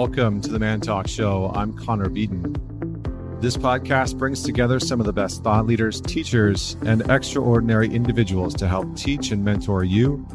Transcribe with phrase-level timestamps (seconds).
[0.00, 1.52] Welcome to the Man Talk Show.
[1.54, 2.56] I'm Connor Beaton.
[3.42, 8.66] This podcast brings together some of the best thought leaders, teachers, and extraordinary individuals to
[8.66, 10.26] help teach and mentor you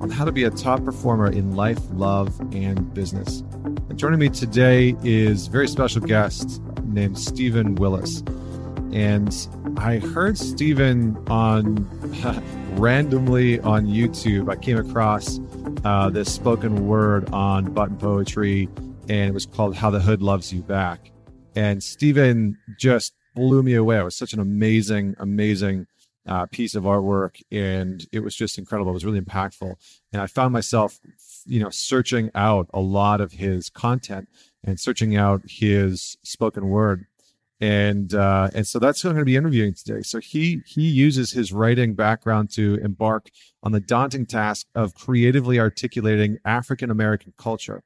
[0.00, 3.44] on how to be a top performer in life, love, and business.
[3.88, 8.24] And joining me today is a very special guest named Stephen Willis.
[8.92, 9.32] And
[9.76, 11.88] I heard Stephen on
[12.76, 14.50] randomly on YouTube.
[14.50, 15.38] I came across
[15.84, 18.68] uh, this spoken word on button poetry,
[19.08, 21.10] and it was called How the Hood Loves You Back.
[21.54, 23.98] And Stephen just blew me away.
[23.98, 25.86] It was such an amazing, amazing
[26.26, 28.90] uh, piece of artwork, and it was just incredible.
[28.90, 29.74] It was really impactful.
[30.12, 31.00] And I found myself,
[31.44, 34.28] you know, searching out a lot of his content
[34.64, 37.06] and searching out his spoken word
[37.62, 40.02] and uh, and so that's who I'm going to be interviewing today.
[40.02, 43.30] So he he uses his writing background to embark
[43.62, 47.84] on the daunting task of creatively articulating African American culture,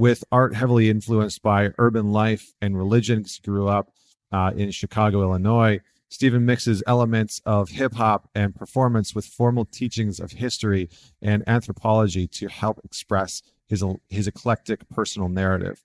[0.00, 3.22] with art heavily influenced by urban life and religion.
[3.22, 3.92] He grew up
[4.32, 5.80] uh, in Chicago, Illinois.
[6.08, 10.88] Stephen mixes elements of hip hop and performance with formal teachings of history
[11.20, 15.84] and anthropology to help express his his eclectic personal narrative.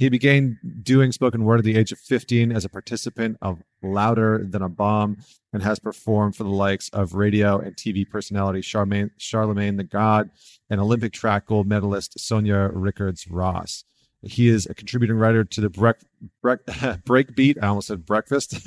[0.00, 4.42] He began doing spoken word at the age of 15 as a participant of Louder
[4.48, 5.18] Than a Bomb
[5.52, 10.30] and has performed for the likes of radio and TV personality Charmaine, Charlemagne the God
[10.70, 13.84] and Olympic track gold medalist Sanya Richards Ross.
[14.22, 15.96] He is a contributing writer to the break,
[16.40, 18.52] break, Breakbeat, I almost said breakfast,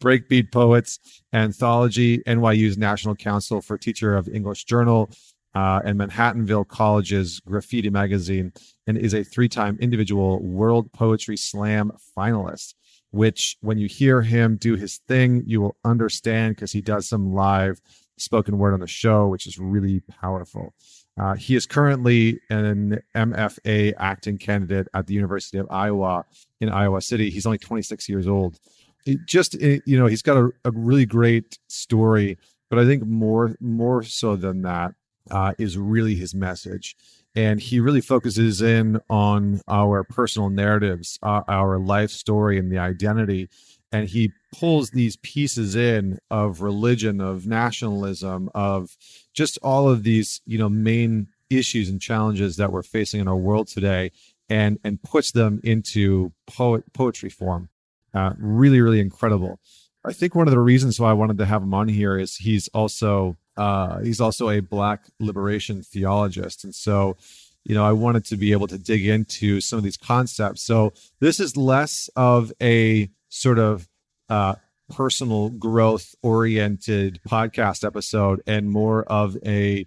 [0.00, 0.98] Breakbeat Poets
[1.32, 5.10] Anthology, NYU's National Council for Teacher of English Journal,
[5.54, 8.52] uh, and Manhattanville College's Graffiti Magazine,
[8.86, 12.74] and is a three time individual World Poetry Slam finalist.
[13.10, 17.34] Which, when you hear him do his thing, you will understand because he does some
[17.34, 17.78] live
[18.16, 20.74] spoken word on the show, which is really powerful.
[21.20, 26.24] Uh, he is currently an MFA acting candidate at the University of Iowa
[26.60, 27.28] in Iowa City.
[27.28, 28.58] He's only 26 years old.
[29.04, 32.38] It just, you know, he's got a, a really great story,
[32.70, 34.94] but I think more more so than that,
[35.30, 36.96] uh, is really his message.
[37.34, 42.70] And he really focuses in on our personal narratives, our, uh, our life story, and
[42.70, 43.48] the identity.
[43.90, 48.96] And he pulls these pieces in of religion, of nationalism, of
[49.32, 53.36] just all of these, you know, main issues and challenges that we're facing in our
[53.36, 54.10] world today,
[54.48, 57.68] and and puts them into poet poetry form.
[58.14, 59.58] Uh, really, really incredible.
[60.04, 62.36] I think one of the reasons why I wanted to have him on here is
[62.36, 66.64] he's also uh, he's also a black liberation theologist.
[66.64, 67.16] And so,
[67.64, 70.62] you know, I wanted to be able to dig into some of these concepts.
[70.62, 73.88] So this is less of a sort of
[74.28, 74.56] uh,
[74.90, 79.86] personal growth oriented podcast episode and more of a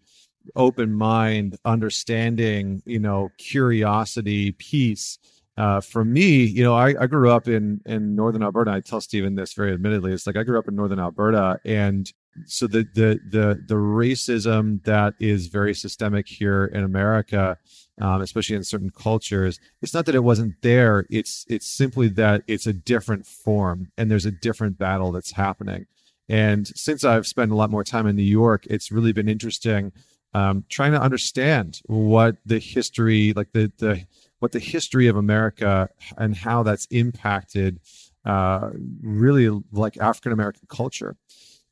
[0.55, 5.17] open mind understanding you know curiosity peace
[5.57, 8.71] uh, for me, you know, I, I grew up in in northern Alberta.
[8.71, 10.11] I tell Stephen this very admittedly.
[10.11, 12.11] It's like I grew up in northern Alberta, and
[12.45, 17.57] so the the the the racism that is very systemic here in America,
[18.01, 21.05] um, especially in certain cultures, it's not that it wasn't there.
[21.09, 25.85] It's it's simply that it's a different form, and there's a different battle that's happening.
[26.27, 29.91] And since I've spent a lot more time in New York, it's really been interesting
[30.35, 34.05] um, trying to understand what the history, like the the
[34.39, 37.79] what the history of America and how that's impacted
[38.25, 41.15] uh, really like African American culture.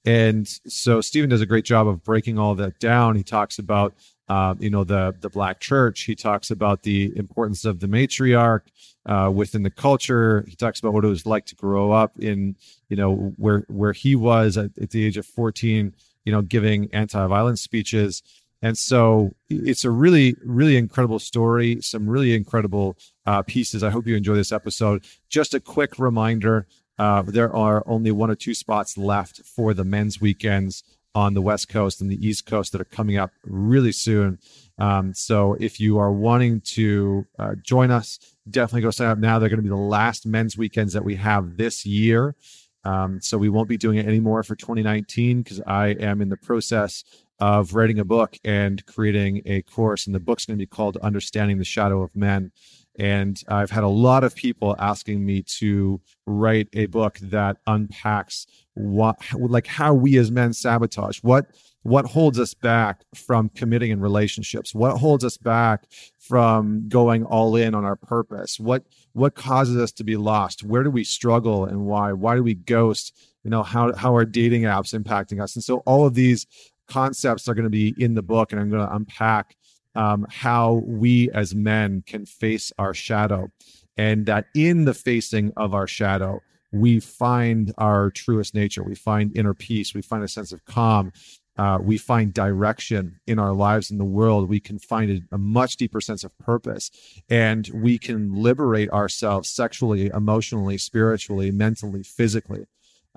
[0.06, 3.16] And so Stephen does a great job of breaking all that down.
[3.16, 3.94] He talks about,
[4.28, 6.02] uh, you know, the the black church.
[6.02, 8.62] He talks about the importance of the matriarch
[9.06, 10.46] uh, within the culture.
[10.48, 12.56] He talks about what it was like to grow up in,
[12.90, 15.94] you know, where where he was at, at the age of fourteen.
[16.26, 18.24] You know, giving anti-violence speeches.
[18.62, 23.84] And so it's a really, really incredible story, some really incredible uh, pieces.
[23.84, 25.04] I hope you enjoy this episode.
[25.28, 26.66] Just a quick reminder
[27.00, 30.84] uh, there are only one or two spots left for the men's weekends
[31.16, 34.40] on the West Coast and the East Coast that are coming up really soon.
[34.80, 38.20] Um, so if you are wanting to uh, join us,
[38.50, 39.38] definitely go sign up now.
[39.38, 42.36] They're going to be the last men's weekends that we have this year.
[42.84, 46.38] Um, so we won't be doing it anymore for 2019 because I am in the
[46.38, 47.04] process
[47.40, 50.06] of writing a book and creating a course.
[50.06, 52.52] And the book's going to be called Understanding the Shadow of Men.
[53.00, 58.46] And I've had a lot of people asking me to write a book that unpacks
[58.76, 61.48] what, like how we as men sabotage, what,
[61.82, 65.86] what holds us back from committing in relationships, what holds us back
[66.20, 70.84] from going all in on our purpose, what, what causes us to be lost, where
[70.84, 74.64] do we struggle and why, why do we ghost, you know, how, how are dating
[74.64, 75.56] apps impacting us?
[75.56, 76.46] And so all of these
[76.88, 79.56] concepts are going to be in the book and I'm going to unpack
[79.96, 83.50] um, how we as men can face our shadow,
[83.98, 86.42] and that in the facing of our shadow,
[86.72, 88.84] we find our truest nature.
[88.84, 89.94] We find inner peace.
[89.94, 91.14] We find a sense of calm.
[91.56, 94.50] Uh, we find direction in our lives in the world.
[94.50, 96.90] We can find a, a, much deeper sense of purpose,
[97.30, 102.66] and we can liberate ourselves sexually, emotionally, spiritually, mentally, physically.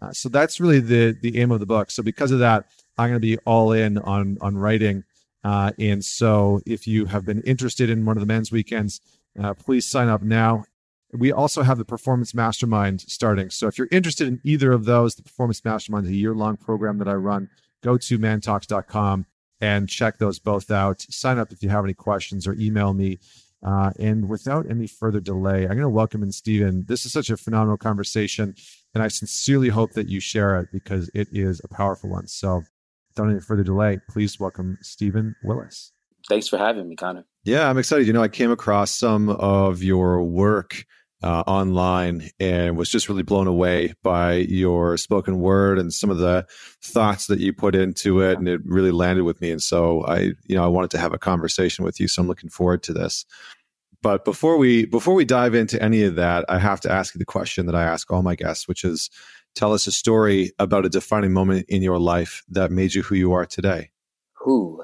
[0.02, 1.90] Uh, so that's really the the aim of the book.
[1.90, 2.66] So because of that,
[2.98, 5.04] I'm going to be all in on on writing.
[5.46, 9.00] Uh, and so if you have been interested in one of the men's weekends,
[9.40, 10.64] uh, please sign up now.
[11.12, 13.50] We also have the Performance Mastermind starting.
[13.50, 16.56] So if you're interested in either of those, the Performance Mastermind is a year long
[16.56, 17.48] program that I run.
[17.80, 19.26] Go to mantalks.com
[19.60, 21.02] and check those both out.
[21.02, 23.20] Sign up if you have any questions or email me.
[23.62, 26.86] Uh, and without any further delay, I'm going to welcome in Stephen.
[26.88, 28.56] This is such a phenomenal conversation,
[28.94, 32.26] and I sincerely hope that you share it because it is a powerful one.
[32.26, 32.64] So,
[33.16, 35.92] without any further delay, please welcome Stephen Willis.
[36.28, 37.24] Thanks for having me, Connor.
[37.44, 38.06] Yeah, I'm excited.
[38.06, 40.84] You know, I came across some of your work
[41.22, 46.18] uh, online and was just really blown away by your spoken word and some of
[46.18, 46.46] the
[46.82, 50.32] thoughts that you put into it and it really landed with me and so i
[50.44, 52.92] you know i wanted to have a conversation with you so i'm looking forward to
[52.92, 53.24] this
[54.02, 57.18] but before we before we dive into any of that i have to ask you
[57.18, 59.08] the question that i ask all my guests which is
[59.56, 63.16] tell us a story about a defining moment in your life that made you who
[63.16, 63.90] you are today
[64.34, 64.82] who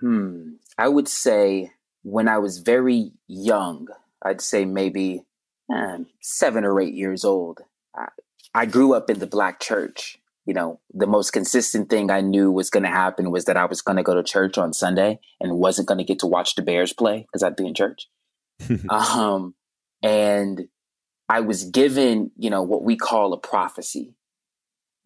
[0.00, 1.72] hmm i would say
[2.02, 3.88] when i was very young
[4.24, 5.24] i'd say maybe
[5.70, 7.60] um, seven or eight years old.
[7.94, 8.08] I,
[8.54, 10.18] I grew up in the black church.
[10.46, 13.66] You know, the most consistent thing I knew was going to happen was that I
[13.66, 16.54] was going to go to church on Sunday and wasn't going to get to watch
[16.54, 18.08] the Bears play because I'd be in church.
[18.88, 19.54] um,
[20.02, 20.66] and
[21.30, 24.16] I was given, you know, what we call a prophecy.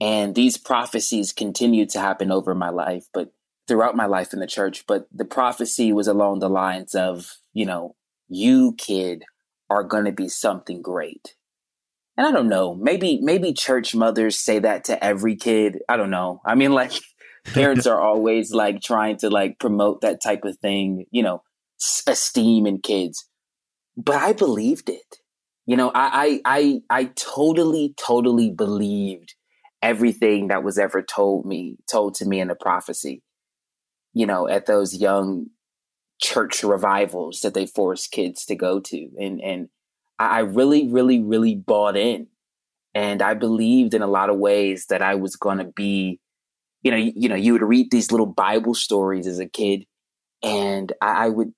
[0.00, 3.34] And these prophecies continued to happen over my life, but
[3.68, 4.86] throughout my life in the church.
[4.86, 7.94] But the prophecy was along the lines of, you know,
[8.26, 9.24] you kid
[9.68, 11.34] are going to be something great.
[12.16, 15.80] And I don't know, maybe maybe church mothers say that to every kid.
[15.90, 16.40] I don't know.
[16.46, 16.92] I mean like
[17.52, 21.42] parents are always like trying to like promote that type of thing, you know,
[22.06, 23.28] esteem in kids.
[23.94, 25.18] But I believed it.
[25.66, 29.34] You know, I I I, I totally totally believed
[29.82, 33.22] everything that was ever told me, told to me in the prophecy.
[34.12, 35.48] You know, at those young
[36.20, 39.10] church revivals that they force kids to go to.
[39.20, 39.68] And and
[40.18, 42.28] I really, really, really bought in.
[42.94, 46.20] And I believed in a lot of ways that I was gonna be,
[46.82, 49.86] you know, you, you know, you would read these little Bible stories as a kid,
[50.42, 51.52] and I, I would,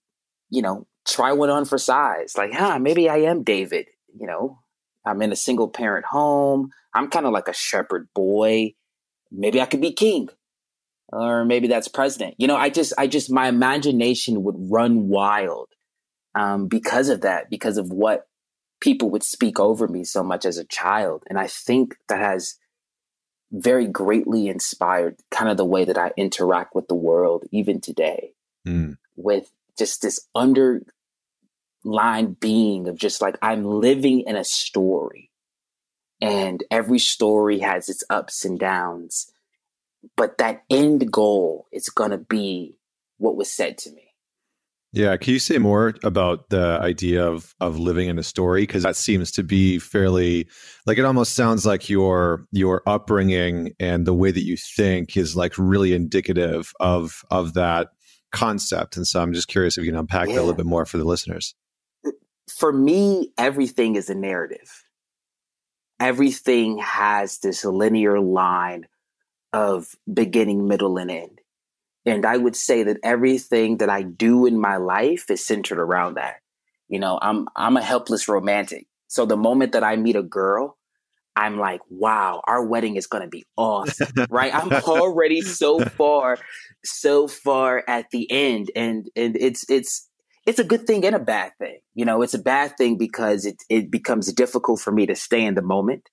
[0.50, 2.36] you know, try one on for size.
[2.38, 3.86] Like, huh, maybe I am David,
[4.18, 4.58] you know.
[5.04, 6.70] I'm in a single parent home.
[6.92, 8.74] I'm kind of like a shepherd boy.
[9.30, 10.28] Maybe I could be king
[11.12, 12.34] or maybe that's president.
[12.38, 15.68] You know, I just, I just, my imagination would run wild
[16.34, 18.26] um, because of that, because of what
[18.80, 21.22] people would speak over me so much as a child.
[21.28, 22.56] And I think that has
[23.52, 28.32] very greatly inspired kind of the way that I interact with the world, even today,
[28.66, 28.96] mm.
[29.14, 30.26] with just this
[31.86, 35.30] underlying being of just like, I'm living in a story.
[36.20, 39.30] And every story has its ups and downs
[40.16, 42.76] but that end goal is going to be
[43.18, 44.02] what was said to me.
[44.92, 48.84] Yeah, can you say more about the idea of of living in a story because
[48.84, 50.48] that seems to be fairly
[50.86, 55.36] like it almost sounds like your your upbringing and the way that you think is
[55.36, 57.88] like really indicative of of that
[58.32, 60.34] concept and so I'm just curious if you can unpack yeah.
[60.34, 61.54] that a little bit more for the listeners.
[62.48, 64.84] For me, everything is a narrative.
[65.98, 68.86] Everything has this linear line
[69.52, 71.40] of beginning, middle, and end.
[72.04, 76.14] And I would say that everything that I do in my life is centered around
[76.14, 76.36] that.
[76.88, 78.86] You know, I'm I'm a helpless romantic.
[79.08, 80.78] So the moment that I meet a girl,
[81.34, 84.08] I'm like, wow, our wedding is gonna be awesome.
[84.30, 84.54] right?
[84.54, 86.38] I'm already so far,
[86.84, 88.70] so far at the end.
[88.76, 90.08] And and it's it's
[90.46, 91.80] it's a good thing and a bad thing.
[91.94, 95.44] You know, it's a bad thing because it it becomes difficult for me to stay
[95.44, 96.08] in the moment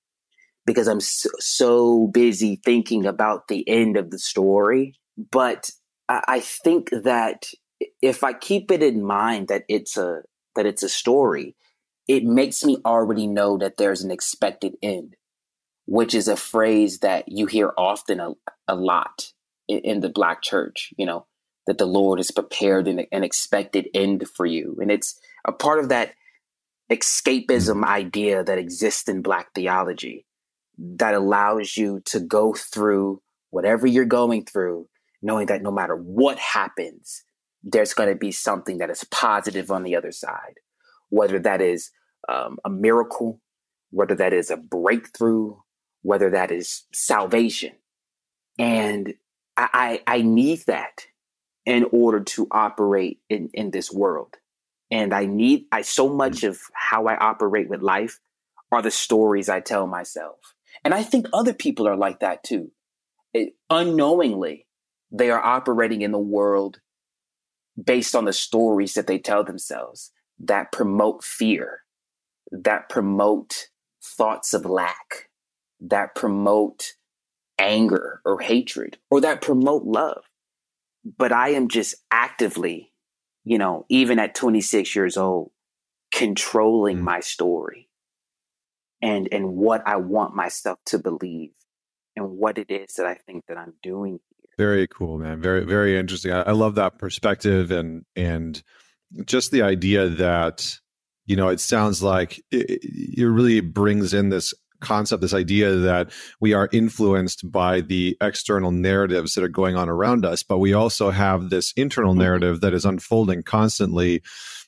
[0.66, 4.96] because I'm so, so busy thinking about the end of the story.
[5.32, 5.70] But
[6.10, 7.46] I, I think that
[8.02, 10.22] if I keep it in mind that it's a
[10.56, 11.56] that it's a story,
[12.08, 15.16] it makes me already know that there's an expected end,
[15.86, 18.34] which is a phrase that you hear often a,
[18.68, 19.32] a lot
[19.68, 21.26] in, in, the black church, you know,
[21.68, 24.78] that the Lord has prepared an, an expected end for you.
[24.82, 26.14] And it's a part of that
[26.92, 30.26] escapism idea that exists in black theology
[30.78, 34.88] that allows you to go through whatever you're going through,
[35.22, 37.24] knowing that no matter what happens,
[37.64, 40.56] there's going to be something that is positive on the other side,
[41.10, 41.92] whether that is
[42.28, 43.40] um, a miracle,
[43.92, 45.56] whether that is a breakthrough,
[46.02, 47.72] whether that is salvation.
[48.60, 49.14] And
[49.56, 51.06] I, I, I need that
[51.66, 54.36] in order to operate in, in this world.
[54.92, 56.18] And I need, I so hmm.
[56.18, 58.20] much of how I operate with life
[58.72, 60.38] are the stories I tell myself.
[60.84, 62.72] And I think other people are like that too.
[63.34, 64.68] It, unknowingly,
[65.12, 66.80] they are operating in the world
[67.82, 71.82] based on the stories that they tell themselves that promote fear,
[72.52, 73.70] that promote
[74.04, 75.30] thoughts of lack,
[75.80, 76.94] that promote
[77.58, 80.24] anger or hatred, or that promote love.
[81.06, 82.92] But I am just actively,
[83.44, 85.52] you know, even at 26 years old,
[86.12, 87.04] controlling mm.
[87.04, 87.90] my story
[89.04, 91.52] and and what I want myself to believe
[92.16, 94.50] and what it is that I think that I'm doing here.
[94.58, 95.42] Very cool, man.
[95.42, 96.32] Very very interesting.
[96.32, 98.64] I, I love that perspective and and
[99.26, 100.80] just the idea that
[101.26, 102.80] you know it sounds like it,
[103.18, 108.72] it really brings in this concept, this idea that we are influenced by the external
[108.72, 112.22] narratives that are going on around us, but we also have this internal mm-hmm.
[112.22, 114.22] narrative that is unfolding constantly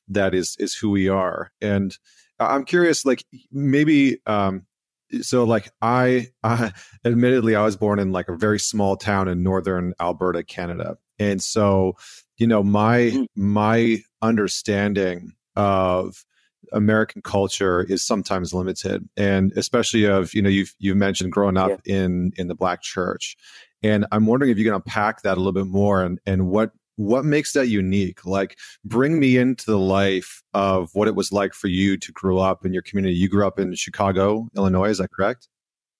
[0.07, 1.51] that is is who we are.
[1.61, 1.95] And
[2.39, 4.65] I'm curious, like maybe, um,
[5.21, 6.71] so like I, I,
[7.03, 11.41] admittedly, I was born in like a very small town in northern Alberta, Canada, and
[11.41, 11.95] so
[12.37, 13.27] you know my mm.
[13.35, 16.25] my understanding of
[16.71, 21.81] American culture is sometimes limited, and especially of you know you've you've mentioned growing up
[21.85, 21.95] yeah.
[21.95, 23.35] in in the black church,
[23.83, 26.71] and I'm wondering if you can unpack that a little bit more and and what
[26.97, 28.25] what makes that unique?
[28.25, 32.37] Like bring me into the life of what it was like for you to grow
[32.37, 33.15] up in your community.
[33.15, 35.49] You grew up in chicago illinois is that correct?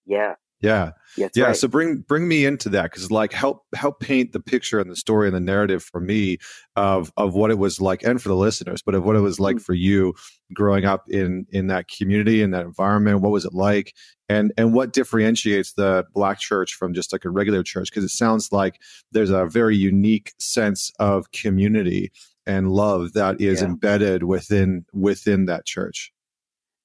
[0.05, 1.55] Yeah yeah yeah, yeah right.
[1.55, 4.95] so bring bring me into that because like help help paint the picture and the
[4.95, 6.37] story and the narrative for me
[6.75, 9.39] of of what it was like and for the listeners but of what it was
[9.39, 9.63] like mm-hmm.
[9.63, 10.13] for you
[10.53, 13.93] growing up in in that community in that environment what was it like
[14.27, 18.09] and and what differentiates the black church from just like a regular church because it
[18.09, 18.79] sounds like
[19.11, 22.11] there's a very unique sense of community
[22.45, 23.67] and love that is yeah.
[23.67, 26.11] embedded within within that church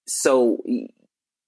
[0.06, 0.58] so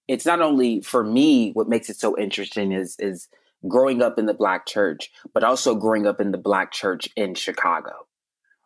[0.07, 3.27] it's not only for me what makes it so interesting is is
[3.67, 7.33] growing up in the black church but also growing up in the black church in
[7.33, 7.93] chicago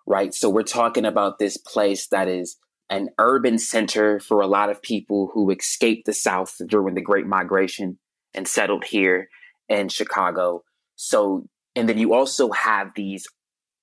[0.05, 2.57] right so we're talking about this place that is
[2.89, 7.27] an urban center for a lot of people who escaped the South during the Great
[7.27, 7.99] Migration
[8.33, 9.29] and settled here
[9.67, 10.63] in Chicago.
[10.95, 13.27] So, and then you also have these,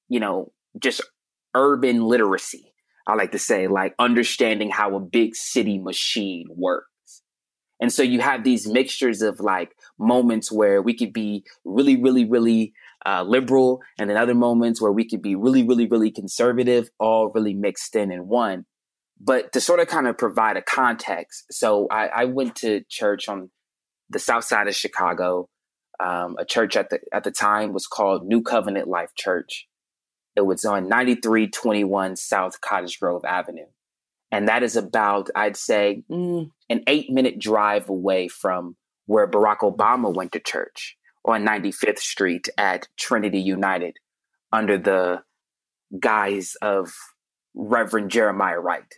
[0.09, 1.03] you know, just
[1.55, 2.73] urban literacy.
[3.07, 6.89] I like to say, like understanding how a big city machine works.
[7.81, 12.25] And so you have these mixtures of like moments where we could be really, really,
[12.25, 12.73] really
[13.05, 17.31] uh, liberal, and then other moments where we could be really, really, really conservative, all
[17.35, 18.65] really mixed in in one.
[19.21, 23.29] But to sort of kind of provide a context, so I, I went to church
[23.29, 23.51] on
[24.09, 25.49] the south side of Chicago.
[26.01, 29.69] Um, a church at the at the time was called New Covenant Life Church.
[30.35, 33.67] It was on 9321 South Cottage Grove Avenue.
[34.35, 38.75] And that is about, I'd say, mm, an eight minute drive away from
[39.07, 43.97] where Barack Obama went to church on 95th Street at Trinity United
[44.51, 45.23] under the
[46.01, 46.93] guise of
[47.55, 48.93] Reverend Jeremiah Wright.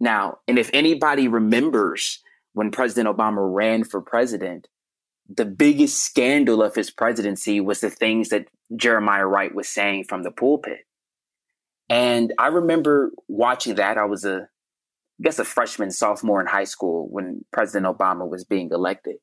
[0.00, 2.20] Now, and if anybody remembers
[2.52, 4.66] when President Obama ran for president,
[5.28, 10.24] the biggest scandal of his presidency was the things that Jeremiah Wright was saying from
[10.24, 10.80] the pulpit.
[11.88, 13.96] And I remember watching that.
[13.96, 14.48] I was a,
[15.22, 19.16] I guess, a freshman, sophomore in high school when President Obama was being elected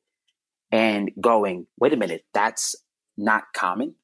[0.72, 2.74] and going, wait a minute, that's
[3.18, 3.96] not common.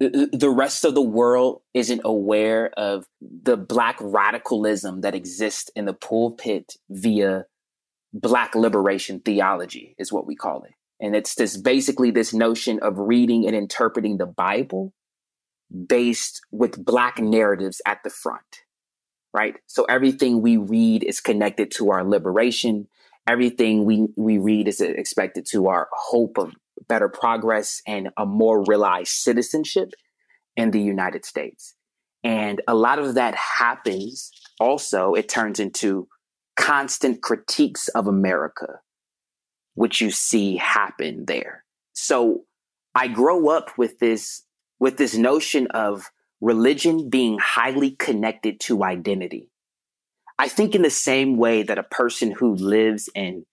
[0.00, 5.92] The rest of the world isn't aware of the black radicalism that exists in the
[5.94, 7.44] pulpit via
[8.12, 10.72] black liberation theology is what we call it.
[10.98, 14.92] And it's this basically this notion of reading and interpreting the bible
[15.86, 18.63] based with black narratives at the front
[19.34, 22.86] right so everything we read is connected to our liberation
[23.26, 26.54] everything we we read is expected to our hope of
[26.88, 29.94] better progress and a more realized citizenship
[30.56, 31.74] in the United States.
[32.22, 36.08] And a lot of that happens also, it turns into
[36.56, 38.80] constant critiques of America,
[39.74, 41.64] which you see happen there.
[41.92, 42.44] So
[42.94, 44.44] I grow up with this,
[44.78, 46.10] with this notion of
[46.44, 49.50] religion being highly connected to identity.
[50.38, 53.46] I think in the same way that a person who lives in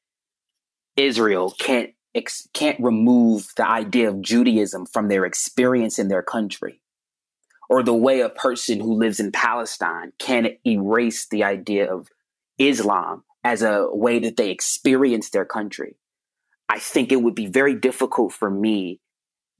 [0.97, 6.81] Israel can't ex- can't remove the idea of Judaism from their experience in their country,
[7.69, 12.09] or the way a person who lives in Palestine can erase the idea of
[12.57, 15.95] Islam as a way that they experience their country.
[16.67, 18.99] I think it would be very difficult for me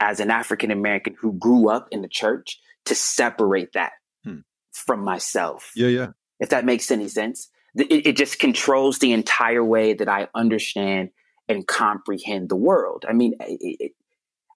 [0.02, 4.40] as an African American who grew up in the church to separate that hmm.
[4.72, 5.72] from myself.
[5.76, 6.08] Yeah, yeah.
[6.40, 7.50] If that makes any sense.
[7.76, 11.10] It, it just controls the entire way that I understand
[11.48, 13.06] and comprehend the world.
[13.08, 13.92] I mean, it, it,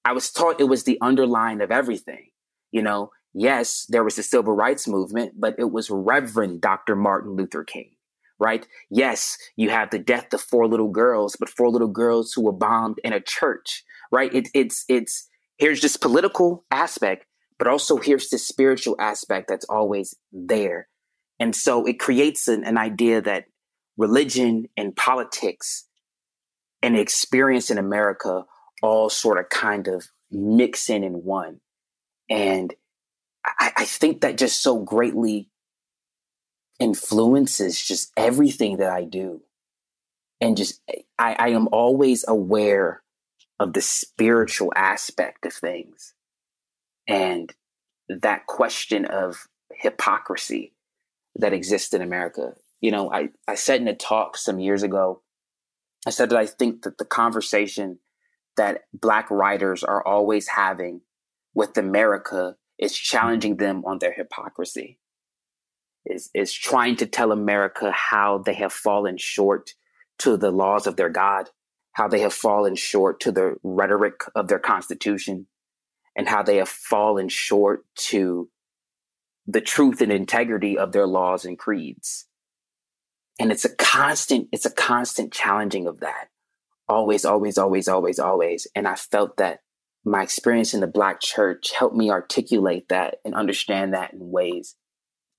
[0.04, 2.30] I was taught it was the underline of everything.
[2.72, 6.96] You know, yes, there was the civil rights movement, but it was Reverend Dr.
[6.96, 7.92] Martin Luther King,
[8.40, 8.66] right?
[8.90, 12.52] Yes, you have the death of four little girls, but four little girls who were
[12.52, 14.34] bombed in a church, right?
[14.34, 15.28] It, it's, it's,
[15.58, 17.26] here's this political aspect,
[17.58, 20.88] but also here's this spiritual aspect that's always there.
[21.40, 23.46] And so it creates an, an idea that
[23.98, 25.86] religion and politics
[26.82, 28.46] and experience in America
[28.82, 31.62] all sort of kind of mix in in one.
[32.30, 32.74] And
[33.46, 35.50] I, I think that just so greatly
[36.80, 39.42] influences just everything that I do.
[40.42, 40.82] And just,
[41.18, 43.02] I, I am always aware
[43.60, 46.14] of the spiritual aspect of things
[47.08, 47.54] and
[48.10, 50.74] that question of hypocrisy
[51.36, 52.54] that exists in America.
[52.82, 55.22] You know, I, I said in a talk some years ago,
[56.06, 58.00] I said that I think that the conversation
[58.58, 61.02] that Black writers are always having
[61.54, 65.00] with America is challenging them on their hypocrisy,
[66.06, 69.72] is, is trying to tell America how they have fallen short
[70.20, 71.50] to the laws of their God,
[71.94, 75.48] how they have fallen short to the rhetoric of their Constitution,
[76.16, 78.50] and how they have fallen short to
[79.48, 82.28] the truth and integrity of their laws and creeds.
[83.40, 86.30] And it's a constant, it's a constant challenging of that.
[86.88, 88.68] Always, always, always, always, always.
[88.76, 89.60] And I felt that
[90.06, 94.76] my experience in the Black church helped me articulate that and understand that in ways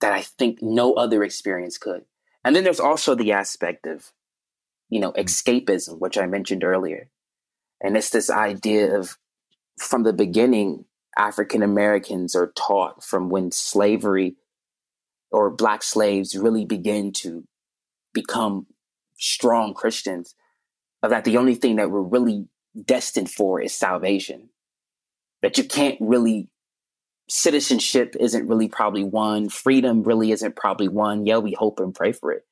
[0.00, 2.04] that I think no other experience could.
[2.44, 4.12] And then there's also the aspect of,
[4.90, 7.10] you know, escapism, which I mentioned earlier.
[7.80, 9.18] And it's this idea of
[9.78, 10.84] from the beginning,
[11.16, 14.36] African Americans are taught from when slavery
[15.30, 17.44] or black slaves really begin to
[18.12, 18.66] become
[19.18, 20.34] strong Christians,
[21.02, 22.46] that the only thing that we're really
[22.84, 24.50] destined for is salvation.
[25.42, 26.48] That you can't really,
[27.28, 31.26] citizenship isn't really probably one, freedom really isn't probably one.
[31.26, 32.44] Yeah, we hope and pray for it,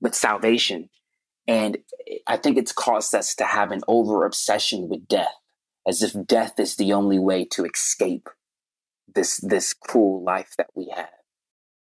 [0.00, 0.88] but salvation.
[1.48, 1.78] And
[2.26, 5.34] I think it's caused us to have an over obsession with death
[5.86, 8.28] as if death is the only way to escape
[9.14, 11.08] this this cruel life that we have.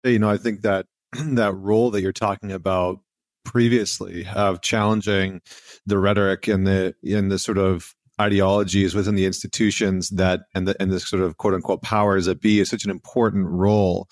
[0.03, 2.99] You know, I think that that role that you're talking about
[3.45, 5.41] previously of challenging
[5.85, 10.81] the rhetoric and the in the sort of ideologies within the institutions that and the
[10.81, 14.07] and the sort of quote unquote powers that be is such an important role.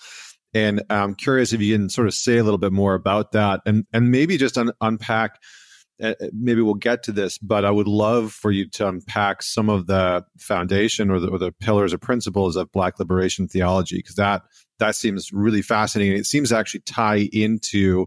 [0.54, 3.60] And I'm curious if you can sort of say a little bit more about that
[3.66, 5.38] and and maybe just un- unpack
[6.32, 9.86] maybe we'll get to this, but I would love for you to unpack some of
[9.86, 14.42] the foundation or the, or the pillars or principles of Black liberation theology, because that
[14.78, 16.16] that seems really fascinating.
[16.16, 18.06] It seems to actually tie into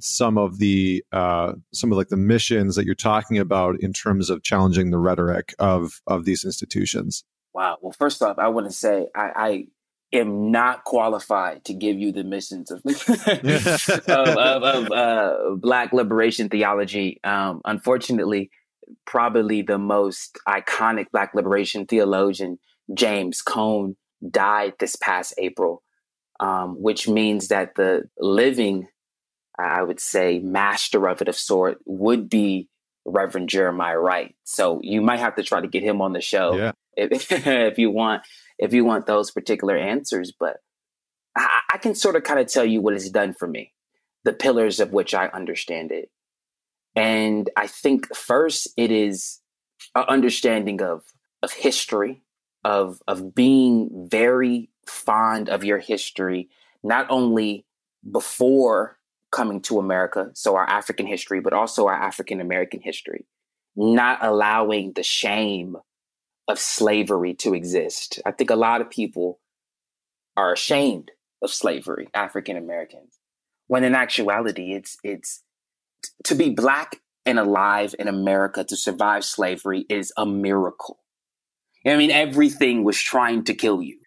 [0.00, 4.30] some of the uh, some of like the missions that you're talking about in terms
[4.30, 7.24] of challenging the rhetoric of of these institutions.
[7.54, 7.78] Wow.
[7.80, 9.66] Well, first off, I want to say I, I
[10.12, 16.48] am not qualified to give you the missions of of, of, of uh, Black liberation
[16.48, 17.20] theology.
[17.24, 18.50] Um, unfortunately,
[19.06, 22.58] probably the most iconic Black liberation theologian,
[22.94, 23.96] James Cone,
[24.28, 25.82] died this past April,
[26.40, 28.88] um, which means that the living,
[29.58, 32.68] I would say, master of it of sort would be
[33.04, 34.34] Reverend Jeremiah Wright.
[34.44, 36.72] So you might have to try to get him on the show yeah.
[36.96, 38.22] if, if you want
[38.58, 40.32] if you want those particular answers.
[40.38, 40.58] But
[41.36, 43.72] I, I can sort of kind of tell you what it's done for me,
[44.24, 46.10] the pillars of which I understand it.
[46.94, 49.40] And I think first it is
[49.94, 51.02] an understanding of
[51.42, 52.22] of history,
[52.64, 56.48] of of being very fond of your history,
[56.82, 57.66] not only
[58.10, 58.98] before
[59.30, 63.26] coming to America, so our African history, but also our African American history,
[63.74, 65.76] not allowing the shame
[66.48, 68.20] of slavery to exist.
[68.26, 69.40] I think a lot of people
[70.36, 71.10] are ashamed
[71.42, 73.18] of slavery, African Americans,
[73.66, 75.42] when in actuality, it's it's
[76.24, 80.98] to be black and alive in America to survive slavery is a miracle.
[81.86, 83.98] I mean, everything was trying to kill you,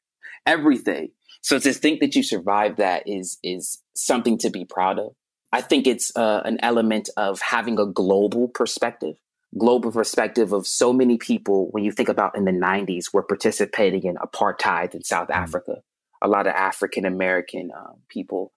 [0.46, 1.10] everything.
[1.42, 5.14] So to think that you survived that is is something to be proud of.
[5.52, 9.16] I think it's uh, an element of having a global perspective
[9.58, 14.04] global perspective of so many people when you think about in the 90s were participating
[14.04, 15.44] in apartheid in South mm-hmm.
[15.44, 15.82] Africa.
[16.22, 18.52] a lot of African American uh, people.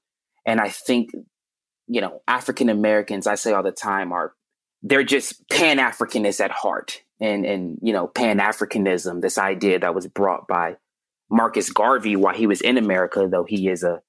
[0.46, 1.10] And I think,
[1.86, 4.32] you know, African Americans, I say all the time, are
[4.82, 7.02] they're just Pan Africanists at heart.
[7.20, 10.76] And, and, you know, Pan Africanism, this idea that was brought by
[11.30, 14.00] Marcus Garvey while he was in America, though he is a,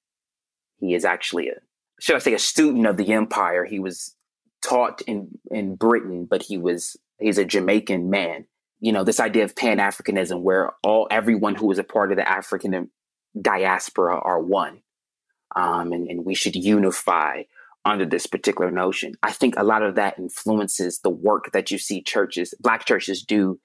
[0.78, 1.54] he is actually a,
[2.00, 3.64] should I say, a student of the empire.
[3.64, 4.14] He was
[4.62, 8.46] taught in, in Britain, but he was, he's a Jamaican man.
[8.80, 12.16] You know, this idea of Pan Africanism, where all, everyone who is a part of
[12.16, 12.90] the African
[13.40, 14.80] diaspora are one.
[15.54, 17.42] Um, and, and we should unify
[17.84, 19.14] under this particular notion.
[19.22, 23.22] I think a lot of that influences the work that you see churches, black churches
[23.22, 23.58] do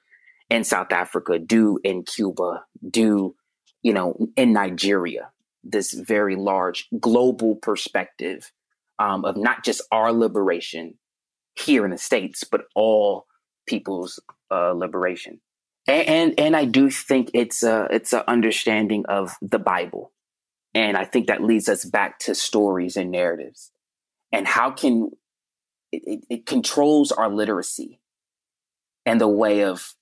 [0.50, 3.36] in South Africa, do in Cuba, do,
[3.82, 5.32] you know, in Nigeria,
[5.64, 8.52] this very large global perspective
[9.00, 10.96] um, of not just our liberation
[11.58, 13.26] here in the States, but all
[13.68, 14.20] people's
[14.52, 15.42] uh, liberation.
[15.88, 20.12] And, and and I do think it's a it's an understanding of the Bible,
[20.74, 23.72] and I think that leads us back to stories and narratives,
[24.32, 25.12] and how can
[25.92, 28.00] it, it, it controls our literacy,
[29.06, 29.94] and the way of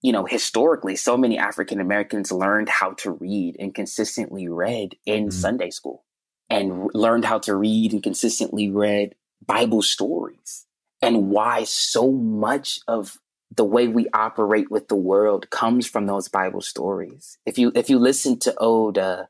[0.00, 5.24] you know historically so many African Americans learned how to read and consistently read in
[5.24, 5.30] mm-hmm.
[5.30, 6.04] Sunday school,
[6.48, 10.66] and learned how to read and consistently read Bible stories,
[11.02, 13.18] and why so much of
[13.54, 17.38] the way we operate with the world comes from those Bible stories.
[17.46, 19.26] If you if you listen to old uh,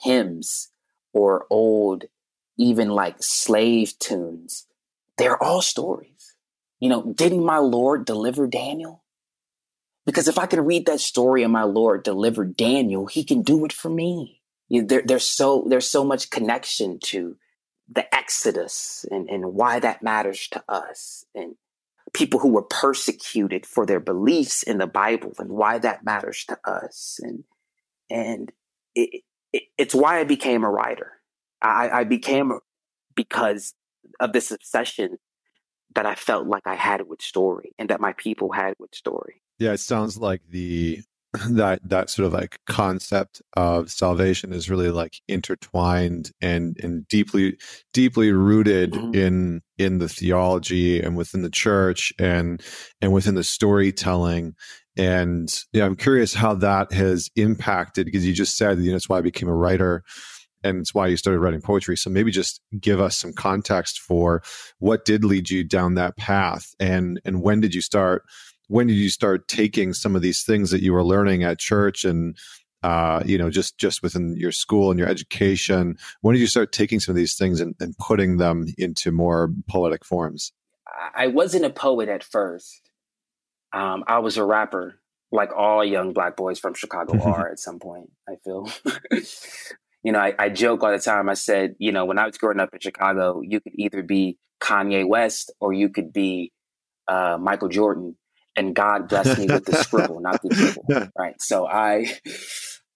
[0.00, 0.68] hymns
[1.12, 2.04] or old
[2.56, 4.66] even like slave tunes,
[5.16, 6.34] they're all stories.
[6.78, 9.04] You know, didn't my Lord deliver Daniel?
[10.06, 13.64] Because if I can read that story and my Lord delivered Daniel, he can do
[13.64, 14.39] it for me.
[14.70, 17.36] You know, there, there's so there's so much connection to
[17.92, 21.24] the Exodus and, and why that matters to us.
[21.34, 21.56] And
[22.12, 26.58] people who were persecuted for their beliefs in the Bible and why that matters to
[26.64, 27.20] us.
[27.22, 27.44] And
[28.08, 28.52] and
[28.94, 31.12] it, it, it's why I became a writer.
[31.60, 32.52] I, I became
[33.14, 33.74] because
[34.18, 35.18] of this obsession
[35.94, 39.42] that I felt like I had with story and that my people had with story.
[39.58, 41.02] Yeah, it sounds like the
[41.50, 47.56] that that sort of like concept of salvation is really like intertwined and and deeply
[47.92, 49.14] deeply rooted mm-hmm.
[49.14, 52.62] in in the theology and within the church and
[53.00, 54.54] and within the storytelling
[54.96, 59.08] and yeah i'm curious how that has impacted because you just said you know it's
[59.08, 60.02] why i became a writer
[60.64, 64.42] and it's why you started writing poetry so maybe just give us some context for
[64.80, 68.24] what did lead you down that path and and when did you start
[68.70, 72.04] when did you start taking some of these things that you were learning at church
[72.04, 72.36] and
[72.84, 75.98] uh, you know just just within your school and your education?
[76.20, 79.52] When did you start taking some of these things and, and putting them into more
[79.68, 80.52] poetic forms?
[81.14, 82.90] I wasn't a poet at first.
[83.72, 87.78] Um, i was a rapper like all young black boys from chicago are at some
[87.78, 88.68] point i feel.
[90.02, 91.28] You know I, I joke all the time.
[91.28, 94.38] I said you know when i was growing up in chicago you could either be
[94.58, 96.52] kanye west or you could be
[97.06, 98.16] uh, michael jordan
[98.60, 100.48] and God blessed me with the scribble, not the
[100.86, 101.10] dribble.
[101.18, 101.40] Right.
[101.40, 102.12] So I,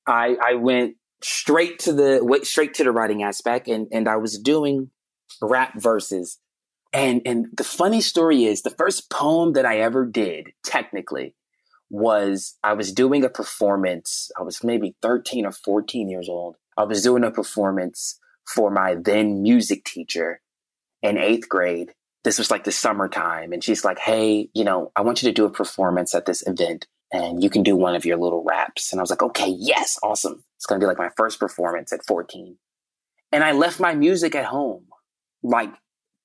[0.07, 4.17] I, I went straight to the went straight to the writing aspect, and and I
[4.17, 4.91] was doing
[5.41, 6.39] rap verses.
[6.93, 11.35] And and the funny story is, the first poem that I ever did, technically,
[11.91, 14.31] was I was doing a performance.
[14.39, 16.57] I was maybe thirteen or fourteen years old.
[16.77, 20.41] I was doing a performance for my then music teacher
[21.03, 25.03] in eighth grade this was like the summertime and she's like hey you know i
[25.03, 28.05] want you to do a performance at this event and you can do one of
[28.05, 28.93] your little raps.
[28.93, 30.43] And i was like okay yes awesome.
[30.57, 32.57] It's going to be like my first performance at 14
[33.31, 34.87] and i left my music at home
[35.43, 35.71] like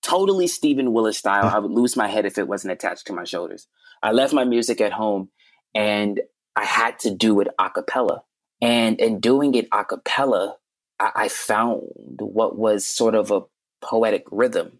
[0.01, 1.45] totally stephen willis style.
[1.45, 3.67] I would lose my head if it wasn't attached to my shoulders.
[4.01, 5.29] I left my music at home
[5.75, 6.21] and
[6.55, 8.23] i had to do it a cappella.
[8.62, 10.55] And in doing it a cappella
[10.99, 11.83] I, I found
[12.19, 13.41] what was sort of a
[13.81, 14.79] poetic rhythm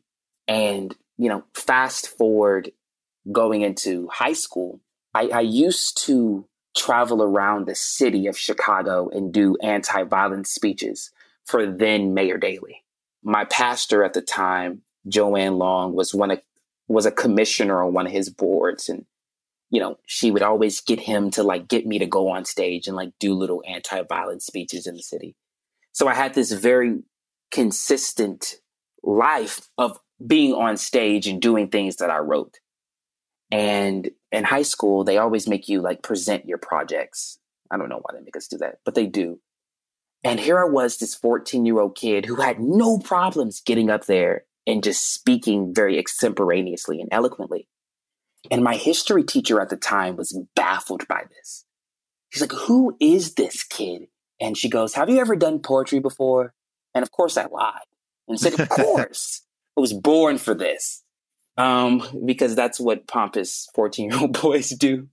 [0.50, 2.72] and you know, fast forward
[3.32, 4.80] going into high school,
[5.14, 11.12] I, I used to travel around the city of Chicago and do anti violence speeches
[11.46, 12.84] for then Mayor Daley.
[13.22, 16.42] My pastor at the time, Joanne Long, was one of
[16.88, 19.06] was a commissioner on one of his boards and
[19.70, 22.88] you know she would always get him to like get me to go on stage
[22.88, 25.36] and like do little anti-violence speeches in the city
[25.92, 27.04] so i had this very
[27.52, 28.56] consistent
[29.04, 32.60] life of being on stage and doing things that I wrote.
[33.52, 37.40] And in high school, they always make you like present your projects.
[37.72, 39.40] I don't know why they make us do that, but they do.
[40.24, 44.06] And here I was, this 14 year old kid who had no problems getting up
[44.06, 47.68] there and just speaking very extemporaneously and eloquently.
[48.52, 51.66] And my history teacher at the time was baffled by this.
[52.30, 54.08] She's like, Who is this kid
[54.40, 56.54] And she goes, Have you ever done poetry before?
[56.94, 57.88] And of course I lied
[58.28, 59.42] and said, Of course.
[59.80, 61.04] I was born for this.
[61.56, 65.08] Um, because that's what pompous 14 year old boys do.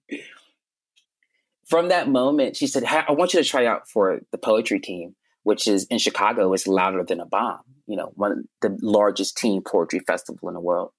[1.68, 5.14] From that moment, she said, I want you to try out for the poetry team,
[5.44, 9.36] which is in Chicago, is louder than a bomb, you know, one of the largest
[9.36, 10.90] teen poetry festival in the world.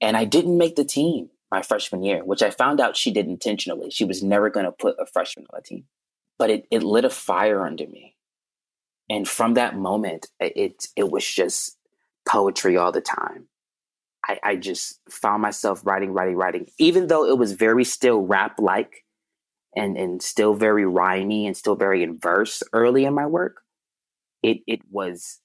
[0.00, 3.26] And I didn't make the team my freshman year, which I found out she did
[3.26, 3.90] intentionally.
[3.90, 5.84] She was never going to put a freshman on the team,
[6.38, 8.14] but it, it lit a fire under me.
[9.10, 11.76] And from that moment, it, it was just
[12.26, 13.48] poetry all the time.
[14.26, 18.58] I, I just found myself writing, writing, writing, even though it was very still rap
[18.58, 19.04] like
[19.74, 23.62] and, and still very rhymy and still very in verse early in my work.
[24.42, 25.40] It, it was,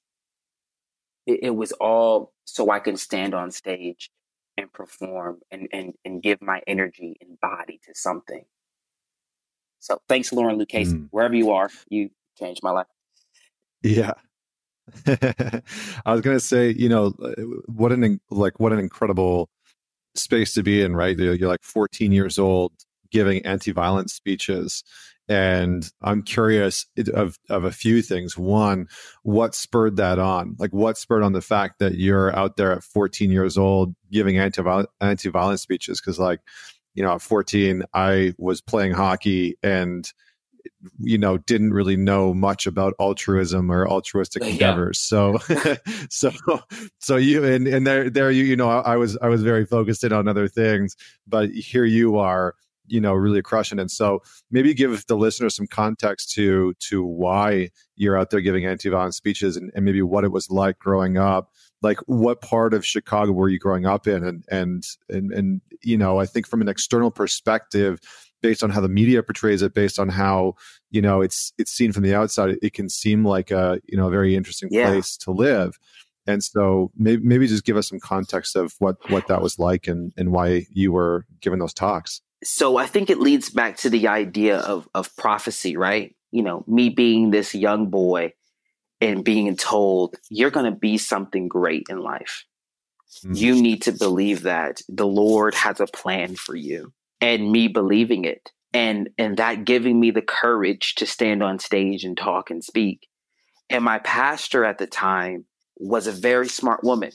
[1.25, 4.11] it, it was all so I can stand on stage
[4.57, 8.43] and perform and, and, and give my energy and body to something.
[9.79, 10.93] So thanks, Lauren Lucchese.
[10.93, 11.07] Mm.
[11.11, 12.09] Wherever you are, you
[12.39, 12.87] changed my life.
[13.83, 14.13] Yeah.
[15.07, 15.61] I
[16.13, 17.31] was gonna say, you know, uh,
[17.67, 19.49] what an like what an incredible
[20.15, 21.17] space to be in, right?
[21.17, 22.71] You're like 14 years old,
[23.11, 24.83] giving anti-violence speeches,
[25.27, 28.37] and I'm curious of of a few things.
[28.37, 28.87] One,
[29.23, 30.55] what spurred that on?
[30.59, 34.37] Like, what spurred on the fact that you're out there at 14 years old giving
[34.37, 34.61] anti
[35.01, 35.99] anti-violence speeches?
[35.99, 36.41] Because, like,
[36.93, 40.11] you know, at 14, I was playing hockey and
[40.99, 44.49] you know didn't really know much about altruism or altruistic yeah.
[44.49, 44.99] endeavors.
[44.99, 45.37] So
[46.09, 46.31] so
[46.99, 50.03] so you and and there there you you know I, was i was very focused
[50.03, 50.95] in on other things
[51.27, 52.55] but here you are
[52.87, 57.69] you know really crushing and so maybe give the listener some context to to why
[57.95, 61.51] you're out there giving anti-violence speeches and, and maybe what it was like growing up.
[61.81, 64.23] Like what part of chicago were you growing up in?
[64.23, 67.99] And and and, and you know i think from an external perspective
[68.45, 70.53] based on how the media portrays it, based on how
[70.91, 74.07] you know it's it's seen from the outside, it can seem like a you know
[74.07, 74.91] a very interesting yeah.
[74.91, 75.79] place to live.
[76.27, 79.87] And so maybe maybe just give us some context of what what that was like
[79.87, 82.21] and and why you were giving those talks.
[82.43, 86.15] So I think it leads back to the idea of of prophecy, right?
[86.31, 88.33] You know, me being this young boy
[89.01, 92.45] and being told you're going to be something great in life.
[93.25, 93.33] Mm-hmm.
[93.33, 98.25] You need to believe that the Lord has a plan for you and me believing
[98.25, 102.63] it and and that giving me the courage to stand on stage and talk and
[102.63, 103.07] speak.
[103.69, 105.45] And my pastor at the time
[105.77, 107.11] was a very smart woman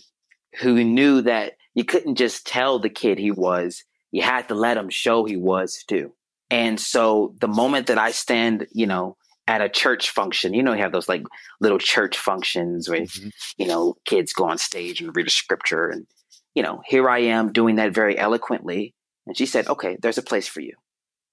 [0.60, 4.76] who knew that you couldn't just tell the kid he was you had to let
[4.76, 6.12] him show he was too.
[6.50, 10.72] And so the moment that i stand you know at a church function you know
[10.72, 11.22] you have those like
[11.60, 13.28] little church functions where mm-hmm.
[13.58, 16.06] you know kids go on stage and read a scripture and
[16.54, 18.94] you know here i am doing that very eloquently
[19.30, 20.74] and she said, okay, there's a place for you.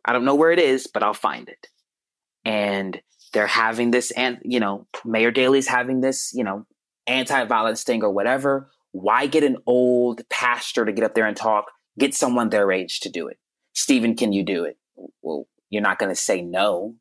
[0.05, 1.65] I don't know where it is, but I'll find it.
[2.45, 3.01] And
[3.33, 6.67] they're having this, and you know, Mayor Daley's having this, you know,
[7.07, 8.69] anti-violence thing or whatever.
[8.91, 11.65] Why get an old pastor to get up there and talk?
[11.97, 13.39] Get someone their age to do it.
[13.73, 14.77] Stephen, can you do it?
[15.23, 16.93] Well, you're not going to say no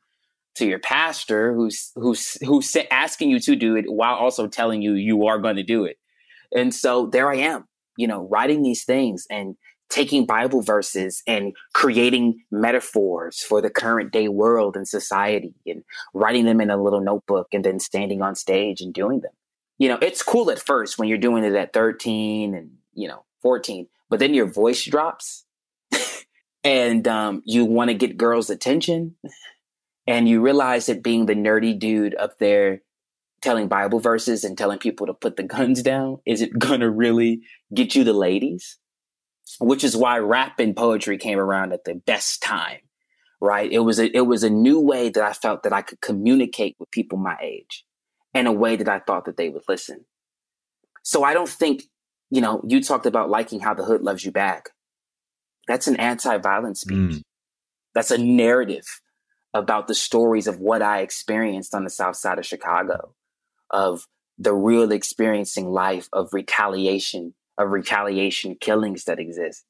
[0.55, 4.95] to your pastor who's who's who's asking you to do it while also telling you
[4.95, 5.99] you are going to do it.
[6.57, 7.67] And so there I am,
[7.99, 9.57] you know, writing these things and
[9.89, 16.45] taking Bible verses and creating metaphors for the current day world and society and writing
[16.45, 19.33] them in a little notebook and then standing on stage and doing them.
[19.79, 23.25] You know, it's cool at first when you're doing it at 13 and, you know,
[23.43, 25.45] 14, but then your voice drops
[26.65, 29.15] and um, you want to get girls' attention
[30.07, 32.83] and you realize that being the nerdy dude up there
[33.43, 36.91] telling Bible verses and telling people to put the guns down, is it going to
[36.91, 38.79] really get you the ladies?
[39.61, 42.79] Which is why rap and poetry came around at the best time
[43.41, 43.71] right?
[43.71, 46.77] It was a it was a new way that i felt that i could communicate
[46.79, 47.85] with people my age
[48.35, 50.05] in a way that i thought that they would listen.
[51.03, 51.85] So i don't think
[52.31, 54.71] you know you talked about liking how the hood loves you back.
[55.69, 56.97] That's an anti-violence speech.
[56.97, 57.23] Mm.
[57.95, 58.87] that's a narrative
[59.53, 63.15] about the stories of what i experienced on the south side of chicago
[63.71, 64.07] of
[64.39, 69.65] the real experiencing life of retaliation of retaliation killings that exist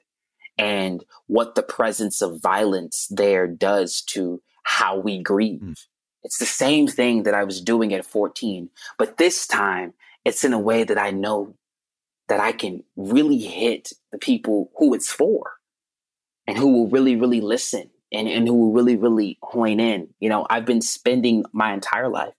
[0.58, 5.60] and what the presence of violence there does to how we grieve.
[5.60, 5.86] Mm.
[6.24, 9.94] It's the same thing that I was doing at 14, but this time
[10.24, 11.54] it's in a way that I know
[12.28, 15.52] that I can really hit the people who it's for
[16.46, 20.08] and who will really, really listen and, and who will really, really hone in.
[20.18, 22.34] You know, I've been spending my entire life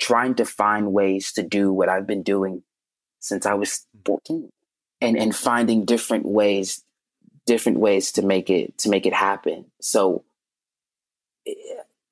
[0.00, 2.62] trying to find ways to do what I've been doing
[3.18, 4.48] since I was 14
[5.00, 6.84] and and finding different ways
[7.46, 10.24] different ways to make it to make it happen so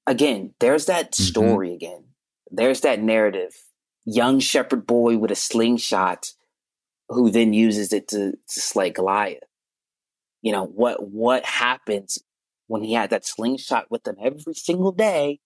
[0.07, 1.23] again, there's that mm-hmm.
[1.23, 1.77] story mm-hmm.
[1.77, 2.05] again.
[2.51, 3.55] There's that narrative.
[4.05, 6.33] Young shepherd boy with a slingshot
[7.09, 9.43] who then uses it to, to slay Goliath.
[10.43, 12.19] You know, what what happens
[12.69, 15.41] when he had that slingshot with him every single day?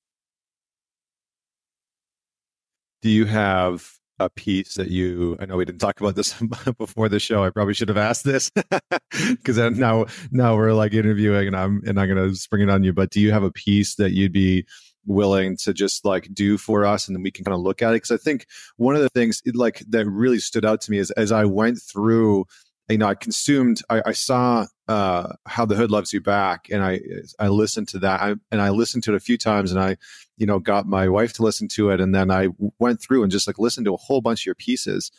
[3.01, 6.35] Do you have a piece that you i know we didn't talk about this
[6.79, 8.51] before the show i probably should have asked this
[9.29, 12.93] because now now we're like interviewing and i'm and i'm gonna spring it on you
[12.93, 14.65] but do you have a piece that you'd be
[15.07, 17.91] willing to just like do for us and then we can kind of look at
[17.91, 17.95] it?
[17.95, 21.11] Because i think one of the things like that really stood out to me is
[21.13, 22.45] as i went through
[22.91, 26.83] you know i consumed i, I saw uh, how the hood loves you back and
[26.83, 27.01] i
[27.39, 28.21] i listened to that.
[28.21, 29.97] I, and i listened to it a few times and i
[30.37, 32.49] you know got my wife to listen to it and then i
[32.79, 35.11] went through and just like listened to a whole bunch of your pieces.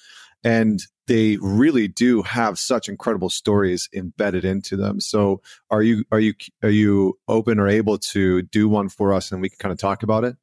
[0.44, 5.00] And they really do have such incredible stories embedded into them.
[5.00, 9.32] So are you are you are you open or able to do one for us
[9.32, 10.36] and we can kind of talk about it?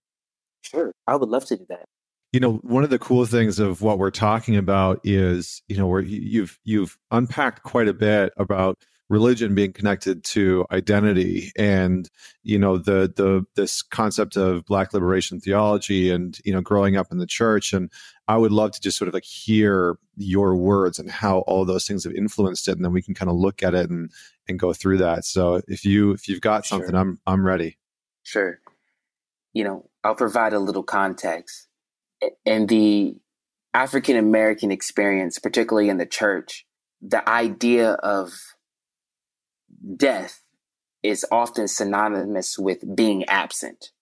[0.63, 0.93] Sure.
[1.07, 1.87] I would love to do that
[2.33, 5.87] you know one of the cool things of what we're talking about is you know
[5.87, 12.11] where you've you've unpacked quite a bit about religion being connected to identity and
[12.43, 17.11] you know the the this concept of black liberation theology and you know growing up
[17.11, 17.73] in the church.
[17.73, 17.91] And
[18.27, 21.87] i would love to just sort of like hear your words and how all those
[21.87, 22.73] things have influenced it.
[22.73, 24.11] And then we can kind of look at it and
[24.47, 25.25] and go through that.
[25.25, 26.99] So if you if you've got something sure.
[26.99, 27.79] i'm i'm ready.
[28.25, 28.61] Sure.
[29.55, 31.68] You know i'll provide a little context
[32.45, 33.17] in the
[33.75, 36.67] African American experience, particularly in the church,
[37.01, 38.33] the idea of
[39.97, 40.43] death
[41.03, 43.93] is often synonymous with being absent,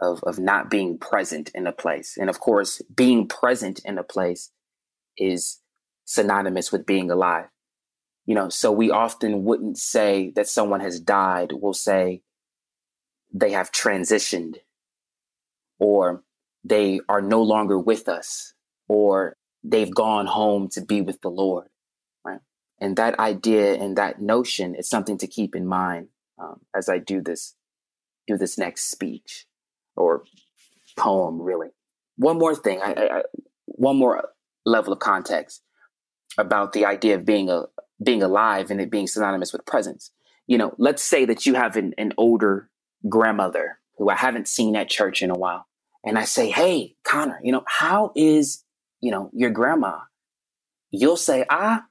[0.00, 2.16] of, of not being present in a place.
[2.18, 4.50] And of course, being present in a place
[5.16, 5.60] is
[6.04, 7.46] synonymous with being alive.
[8.26, 11.52] You know, so we often wouldn't say that someone has died.
[11.52, 12.22] We'll say
[13.32, 14.56] they have transitioned
[15.78, 16.22] or
[16.64, 18.54] they are no longer with us
[18.88, 21.68] or they've gone home to be with the Lord.
[22.24, 22.40] Right.
[22.80, 26.98] And that idea and that notion is something to keep in mind um, as I
[26.98, 27.54] do this,
[28.26, 29.46] do this next speech
[29.96, 30.24] or
[30.96, 31.68] poem, really.
[32.16, 33.22] One more thing, I, I,
[33.66, 34.30] one more
[34.64, 35.62] level of context
[36.38, 37.64] about the idea of being a
[38.02, 40.10] being alive and it being synonymous with presence.
[40.46, 42.68] You know, let's say that you have an, an older
[43.08, 45.66] grandmother who I haven't seen at church in a while
[46.04, 48.64] and I say, Hey, Connor, you know, how is,
[49.00, 50.00] you know, your grandma?
[50.90, 51.86] You'll say, ah,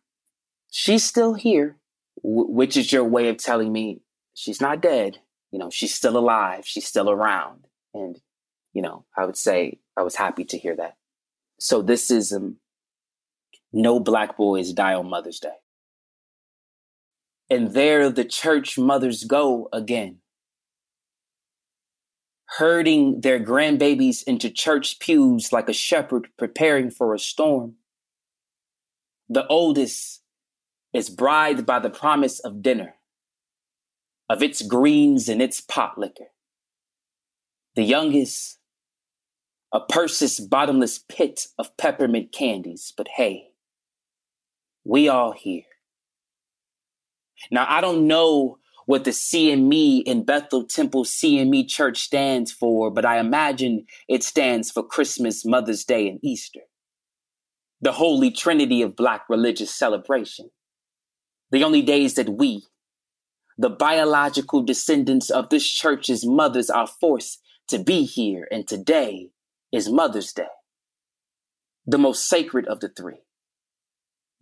[0.72, 1.78] she's still here,
[2.24, 4.02] w- which is your way of telling me
[4.34, 5.20] she's not dead.
[5.52, 6.66] You know, she's still alive.
[6.66, 7.68] She's still around.
[7.94, 8.20] And,
[8.74, 10.96] you know, I would say I was happy to hear that.
[11.60, 12.58] So this is, um,
[13.74, 15.58] no black boys die on Mother's Day.
[17.50, 20.20] And there the church mothers go again
[22.46, 27.76] herding their grandbabies into church pews like a shepherd preparing for a storm.
[29.30, 30.22] The oldest
[30.94, 32.96] is bribed by the promise of dinner,
[34.30, 36.28] of its greens and its pot liquor.
[37.76, 38.60] The youngest,
[39.72, 43.54] a purse's bottomless pit of peppermint candies, but hey,
[44.84, 45.64] we all here.
[47.50, 53.06] Now, I don't know what the CME in Bethel Temple CME Church stands for, but
[53.06, 56.62] I imagine it stands for Christmas, Mother's Day, and Easter.
[57.82, 60.50] The holy trinity of Black religious celebration.
[61.52, 62.64] The only days that we,
[63.58, 69.30] the biological descendants of this church's mothers, are forced to be here, and today
[69.72, 70.48] is Mother's Day,
[71.86, 73.22] the most sacred of the three.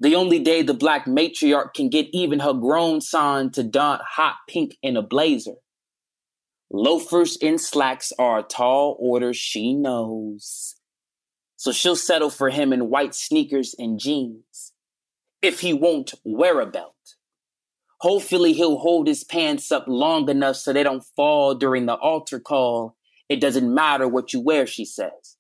[0.01, 4.37] The only day the black matriarch can get even her grown son to don hot
[4.49, 5.57] pink in a blazer.
[6.71, 10.75] Loafers and slacks are a tall order, she knows.
[11.55, 14.73] So she'll settle for him in white sneakers and jeans.
[15.43, 16.95] If he won't wear a belt.
[17.99, 22.39] Hopefully he'll hold his pants up long enough so they don't fall during the altar
[22.39, 22.97] call.
[23.29, 25.37] It doesn't matter what you wear, she says.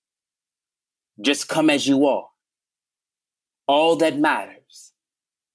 [1.19, 2.27] Just come as you are.
[3.67, 4.60] All that matters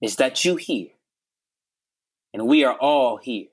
[0.06, 0.86] is that you hear.
[2.32, 3.48] And we are all here.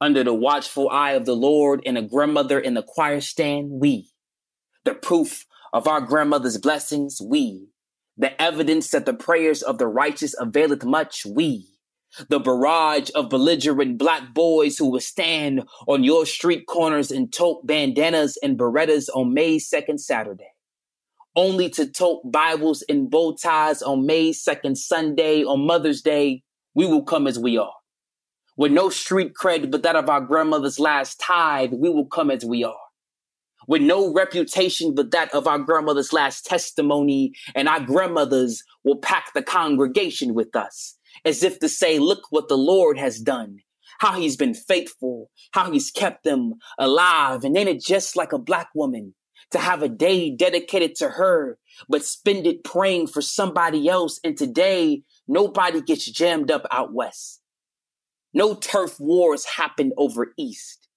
[0.00, 4.10] Under the watchful eye of the Lord and a grandmother in the choir stand, we.
[4.84, 7.66] The proof of our grandmother's blessings, we.
[8.16, 11.66] The evidence that the prayers of the righteous availeth much, we.
[12.28, 17.66] The barrage of belligerent black boys who will stand on your street corners and tote
[17.66, 20.52] bandanas and berettas on May 2nd Saturday
[21.36, 26.42] only to tote Bibles and bow ties on May 2nd Sunday, on Mother's Day,
[26.74, 27.72] we will come as we are.
[28.56, 32.44] With no street cred but that of our grandmother's last tithe, we will come as
[32.44, 32.74] we are.
[33.68, 39.32] With no reputation but that of our grandmother's last testimony, and our grandmothers will pack
[39.32, 43.58] the congregation with us, as if to say, Look what the Lord has done,
[44.00, 47.44] how he's been faithful, how he's kept them alive.
[47.44, 49.14] And ain't it just like a black woman
[49.50, 54.20] to have a day dedicated to her, but spend it praying for somebody else?
[54.24, 57.40] And today, nobody gets jammed up out west.
[58.32, 60.88] No turf wars happen over east.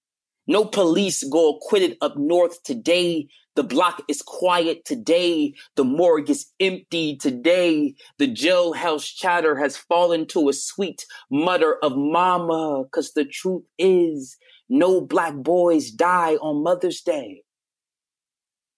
[0.46, 3.28] No police go acquitted up north today.
[3.56, 5.54] The block is quiet today.
[5.76, 7.94] The morgue is empty today.
[8.18, 12.84] The jailhouse chatter has fallen to a sweet mutter of mama.
[12.92, 14.36] Cause the truth is
[14.68, 17.42] no black boys die on Mother's Day.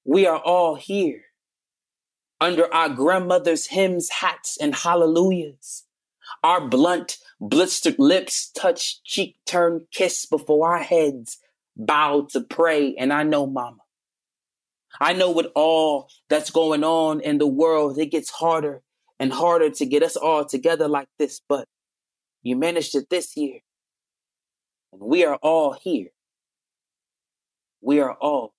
[0.09, 1.22] We are all here
[2.40, 5.84] under our grandmother's hymns, hats, and hallelujahs.
[6.44, 11.38] Our blunt, blistered lips touch cheek, turn, kiss before our heads
[11.76, 12.94] bow to pray.
[12.94, 13.78] And I know, mama,
[15.00, 18.82] I know with all that's going on in the world, it gets harder
[19.18, 21.66] and harder to get us all together like this, but
[22.44, 23.59] you managed it this year.
[24.92, 26.11] And we are all here.
[27.80, 28.55] We are all.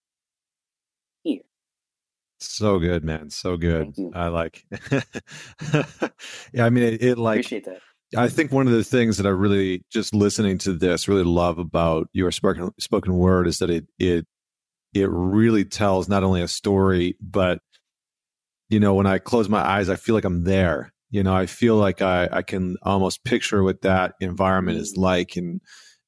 [2.40, 3.30] So good, man.
[3.30, 3.94] So good.
[4.14, 4.64] I like.
[6.54, 7.40] yeah, I mean, it, it like.
[7.40, 7.82] Appreciate that.
[8.16, 11.58] I think one of the things that I really just listening to this really love
[11.58, 14.26] about your spoken spoken word is that it it
[14.94, 17.60] it really tells not only a story, but
[18.70, 20.94] you know, when I close my eyes, I feel like I'm there.
[21.10, 25.02] You know, I feel like I I can almost picture what that environment is mm.
[25.02, 25.60] like, and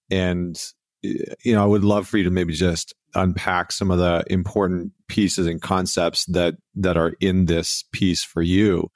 [0.10, 0.62] and
[1.02, 4.92] you know, I would love for you to maybe just unpack some of the important
[5.08, 8.90] pieces and concepts that that are in this piece for you.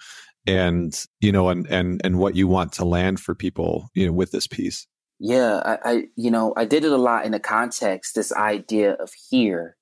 [0.46, 4.14] And you know and and and what you want to land for people you know
[4.14, 4.88] with this piece.
[5.20, 8.92] Yeah I, I you know i did it a lot in the context this idea
[8.94, 9.78] of here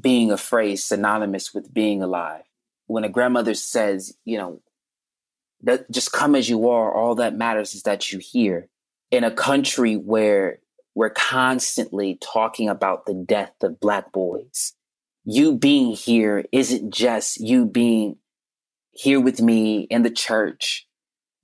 [0.00, 2.42] being a phrase synonymous with being alive.
[2.86, 4.60] When a grandmother says you know
[5.64, 8.68] that just come as you are all that matters is that you hear.
[9.10, 10.58] In a country where
[10.94, 14.74] we're constantly talking about the death of black boys
[15.24, 18.16] you being here isn't just you being
[18.92, 20.86] here with me in the church,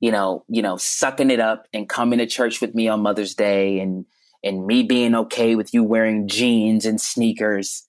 [0.01, 3.35] you know, you know, sucking it up and coming to church with me on Mother's
[3.35, 4.05] Day and
[4.43, 7.87] and me being okay with you wearing jeans and sneakers,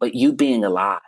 [0.00, 1.00] but you being alive.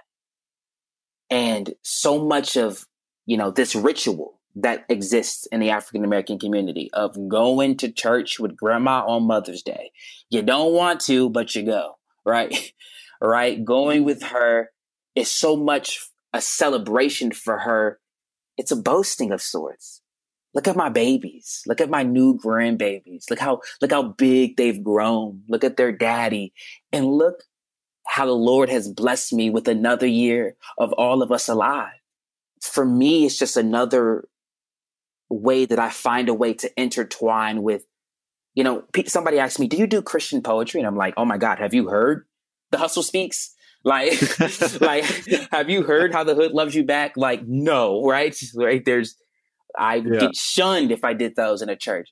[1.30, 2.86] And so much of,
[3.26, 8.38] you know, this ritual that exists in the African American community of going to church
[8.38, 9.90] with grandma on Mother's Day.
[10.30, 12.72] You don't want to, but you go, right?
[13.20, 13.64] right?
[13.64, 14.70] Going with her
[15.14, 18.00] is so much a celebration for her.
[18.56, 20.00] It's a boasting of sorts.
[20.54, 21.62] Look at my babies.
[21.66, 23.28] Look at my new grandbabies.
[23.28, 25.42] Look how, look how big they've grown.
[25.48, 26.52] Look at their daddy
[26.92, 27.42] and look
[28.06, 31.98] how the Lord has blessed me with another year of all of us alive.
[32.60, 34.28] For me, it's just another
[35.30, 37.84] way that I find a way to intertwine with,
[38.54, 40.80] you know, somebody asked me, do you do Christian poetry?
[40.80, 42.26] And I'm like, oh my God, have you heard
[42.70, 43.50] the hustle speaks?
[43.86, 44.14] Like,
[44.80, 45.04] like,
[45.50, 47.18] have you heard how the hood loves you back?
[47.18, 48.34] Like, no, right?
[48.54, 48.82] Right?
[48.82, 49.14] There's,
[49.78, 50.20] I yeah.
[50.20, 52.08] get shunned if I did those in a church.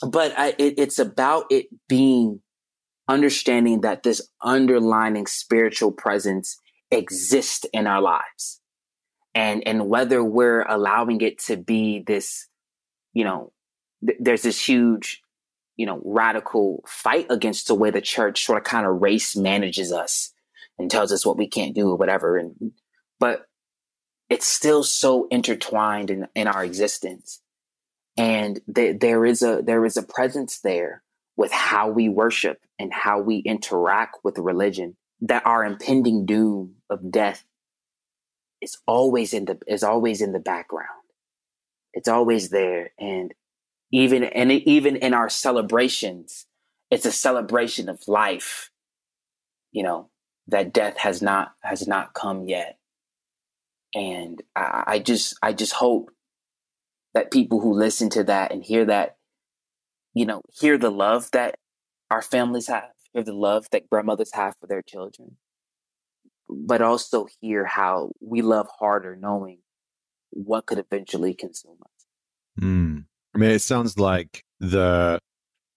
[0.00, 2.40] But I, it, it's about it being
[3.08, 8.60] understanding that this underlining spiritual presence exists in our lives,
[9.34, 12.48] and and whether we're allowing it to be this,
[13.12, 13.52] you know,
[14.06, 15.22] th- there's this huge
[15.76, 19.92] you know, radical fight against the way the church sort of kind of race manages
[19.92, 20.32] us
[20.78, 22.38] and tells us what we can't do or whatever.
[22.38, 22.72] And
[23.18, 23.46] but
[24.30, 27.40] it's still so intertwined in, in our existence.
[28.16, 31.02] And th- there is a there is a presence there
[31.36, 37.10] with how we worship and how we interact with religion that our impending doom of
[37.10, 37.44] death
[38.64, 40.88] is always in the is always in the background.
[41.92, 42.90] It's always there.
[42.98, 43.32] And
[43.92, 46.46] even and even in our celebrations,
[46.90, 48.70] it's a celebration of life.
[49.72, 50.10] You know,
[50.48, 52.78] that death has not has not come yet
[53.94, 56.10] and I, I, just i just hope
[57.14, 59.16] that people who listen to that and hear that
[60.14, 61.56] you know hear the love that
[62.10, 65.36] our families have hear the love that grandmothers have for their children
[66.48, 69.58] but also hear how we love harder knowing
[70.30, 72.62] what could eventually consume us.
[72.62, 73.04] Mm.
[73.34, 75.18] i mean it sounds like the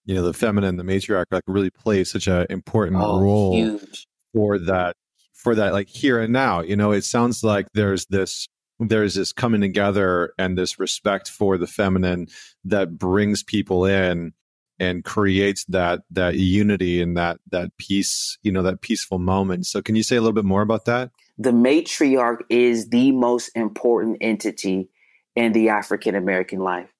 [0.04, 4.06] you know the feminine the matriarch like really plays such an important oh, role huge.
[4.32, 4.94] for that
[5.34, 6.92] for that like here and now you know?
[6.92, 8.48] It sounds like there's this
[8.80, 12.28] there's this coming together and this respect for the feminine
[12.64, 14.32] that brings people in
[14.80, 19.66] and creates that that unity and that that peace you know that peaceful moment.
[19.66, 21.10] So can you say a little bit more about that?
[21.38, 24.88] The matriarch is the most important entity
[25.36, 26.90] in the african american life.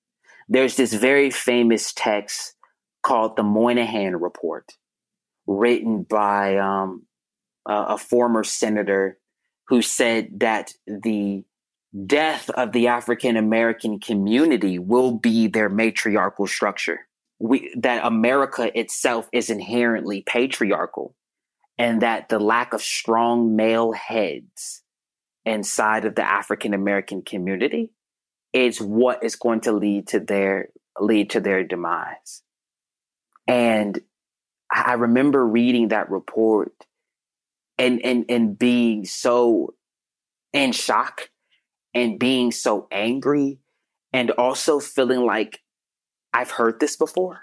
[0.49, 2.55] There's this very famous text
[3.03, 4.73] called the moynihan report
[5.47, 7.07] written by um,
[7.67, 9.19] a, a former senator
[9.69, 11.45] who said that the
[12.07, 17.08] death of the African American community will be their matriarchal structure.
[17.41, 21.15] We, that America itself is inherently patriarchal,
[21.79, 24.83] and that the lack of strong male heads
[25.45, 27.91] inside of the African American community
[28.53, 32.43] is what is going to lead to their lead to their demise.
[33.47, 34.01] And
[34.73, 36.73] I remember reading that report
[37.79, 39.75] and and and being so
[40.53, 41.31] in shock
[41.95, 43.59] and being so angry
[44.13, 45.61] and also feeling like
[46.33, 47.43] I've heard this before.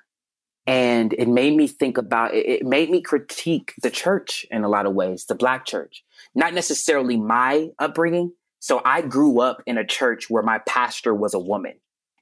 [0.68, 4.70] And it made me think about it, it made me critique the church in a
[4.70, 6.04] lot of ways, the black church.
[6.34, 8.34] Not necessarily my upbringing.
[8.60, 11.76] So I grew up in a church where my pastor was a woman.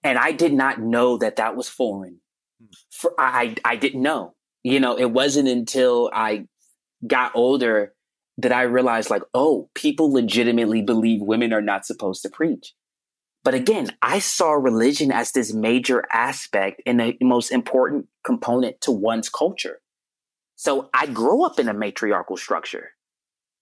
[0.03, 2.20] And I did not know that that was foreign.
[2.59, 2.68] Hmm.
[2.91, 4.36] For, I, I didn't know.
[4.64, 6.47] You know, it wasn't until I
[7.05, 7.93] got older
[8.38, 12.74] that I realized like, oh, people legitimately believe women are not supposed to preach.
[13.43, 18.91] But again, I saw religion as this major aspect and the most important component to
[18.91, 19.81] one's culture.
[20.55, 22.91] So I grew up in a matriarchal structure.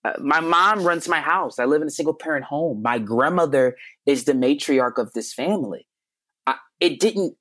[0.03, 1.57] Uh, my mom runs my house.
[1.57, 2.82] I live in a single parent home.
[2.84, 3.75] My grandmother
[4.05, 5.88] is the matriarch of this family.
[6.45, 7.36] I, it didn't,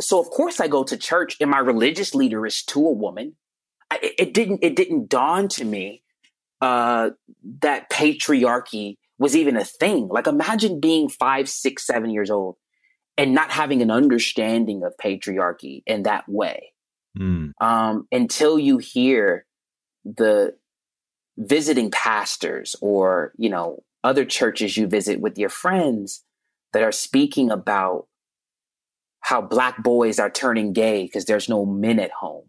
[0.00, 3.36] so of course I go to church and my religious leader is to a woman.
[3.90, 6.02] I, it didn't, it didn't dawn to me
[6.60, 7.10] uh,
[7.60, 10.08] that patriarchy was even a thing.
[10.08, 12.56] Like imagine being five, six, seven years old
[13.16, 16.72] and not having an understanding of patriarchy in that way.
[17.18, 17.52] Mm.
[17.60, 19.46] Um, until you hear
[20.04, 20.56] the
[21.36, 26.24] visiting pastors or, you know, other churches you visit with your friends
[26.72, 28.06] that are speaking about
[29.20, 32.44] how black boys are turning gay because there's no men at home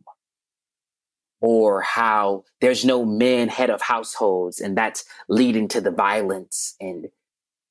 [1.45, 7.05] or how there's no men head of households and that's leading to the violence and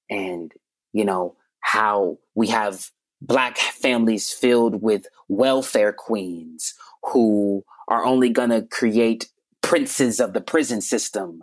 [0.08, 0.52] and
[0.92, 8.50] you know how we have black families filled with welfare queens who are only going
[8.50, 9.28] to create
[9.60, 11.42] princes of the prison system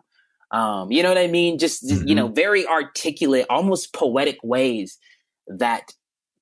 [0.52, 2.08] um, you know what i mean just mm-hmm.
[2.08, 2.36] you know mm-hmm.
[2.36, 4.98] very articulate almost poetic ways
[5.48, 5.92] that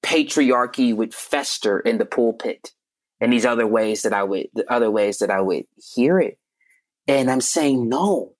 [0.04, 2.74] patriarchy would fester in the pulpit
[3.22, 6.38] and these other ways that I would, the other ways that I would hear it.
[7.08, 8.34] And I'm saying, no,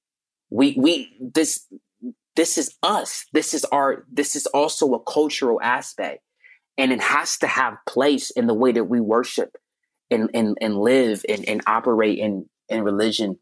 [0.50, 1.66] we, we, this,
[2.36, 3.26] this is us.
[3.34, 6.22] This is our, this is also a cultural aspect
[6.78, 9.58] and it has to have place in the way that we worship
[10.10, 13.38] and, and, and live and, and operate in, in religion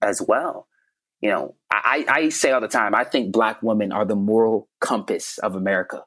[0.00, 0.66] as well.
[1.20, 4.68] You know, I, I say all the time, I think black women are the moral
[4.80, 6.02] compass of America.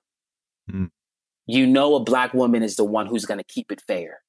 [0.69, 0.89] Mm.
[1.45, 4.19] You know, a black woman is the one who's going to keep it fair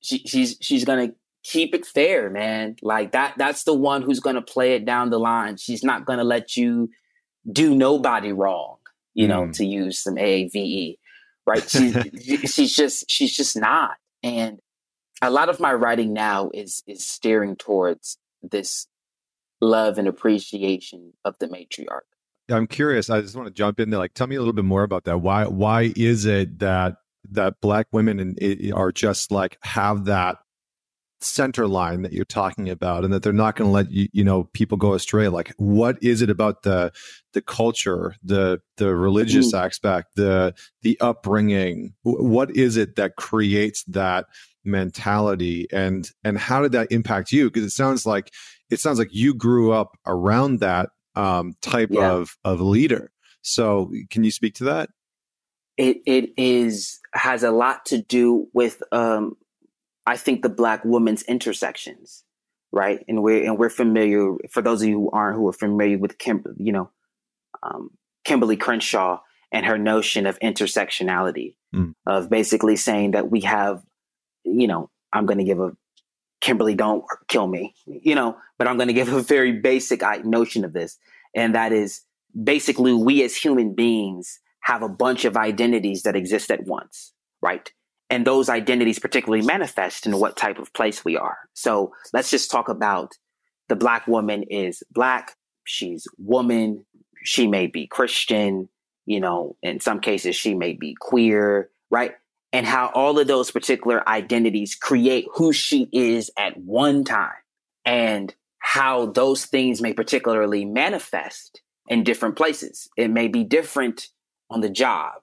[0.00, 1.10] she, she's she's gonna
[1.42, 2.76] keep it fair, man.
[2.82, 5.56] Like that that's the one who's gonna play it down the line.
[5.56, 6.90] She's not gonna let you
[7.50, 8.76] do nobody wrong,
[9.14, 9.56] you know, mm.
[9.56, 10.96] to use some AAVE.
[11.46, 11.68] Right.
[11.70, 13.96] She's she's just she's just not.
[14.22, 14.58] And
[15.22, 18.86] a lot of my writing now is is steering towards this
[19.60, 22.00] love and appreciation of the matriarch.
[22.50, 23.10] I'm curious.
[23.10, 23.98] I just want to jump in there.
[23.98, 25.18] Like, tell me a little bit more about that.
[25.18, 26.96] Why why is it that
[27.30, 28.36] that black women
[28.74, 30.38] are just like have that
[31.22, 34.24] center line that you're talking about and that they're not going to let you, you
[34.24, 35.28] know people go astray.
[35.28, 36.92] Like what is it about the
[37.32, 39.64] the culture the the religious mm-hmm.
[39.64, 41.94] aspect the the upbringing?
[42.02, 44.26] What is it that creates that
[44.64, 45.66] mentality?
[45.72, 47.50] And and how did that impact you?
[47.50, 48.32] Because it sounds like
[48.70, 52.12] it sounds like you grew up around that um, type yeah.
[52.12, 53.10] of of leader.
[53.42, 54.90] So can you speak to that
[55.80, 59.36] it it is has a lot to do with um,
[60.06, 62.22] I think the black woman's intersections,
[62.70, 63.02] right?
[63.08, 66.18] And we're and we're familiar for those of you who aren't who are familiar with
[66.18, 66.90] Kim, you know,
[67.62, 67.90] um,
[68.26, 69.20] Kimberlé Crenshaw
[69.52, 71.94] and her notion of intersectionality, mm.
[72.06, 73.82] of basically saying that we have,
[74.44, 75.72] you know, I'm going to give a
[76.42, 80.64] Kimberly, don't kill me, you know, but I'm going to give a very basic notion
[80.64, 80.98] of this,
[81.34, 82.02] and that is
[82.44, 87.70] basically we as human beings have a bunch of identities that exist at once, right?
[88.08, 91.38] And those identities particularly manifest in what type of place we are.
[91.54, 93.12] So let's just talk about
[93.68, 95.36] the black woman is black.
[95.64, 96.84] She's woman.
[97.22, 98.68] She may be Christian.
[99.06, 102.12] you know, in some cases she may be queer, right?
[102.52, 107.32] And how all of those particular identities create who she is at one time
[107.84, 112.88] and how those things may particularly manifest in different places.
[112.96, 114.08] It may be different
[114.50, 115.14] on the job.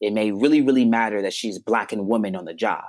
[0.00, 2.84] It may really, really matter that she's black and woman on the job.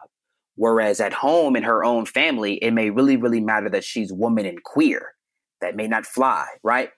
[0.56, 4.46] Whereas at home in her own family, it may really, really matter that she's woman
[4.46, 5.14] and queer.
[5.62, 6.90] That may not fly, right?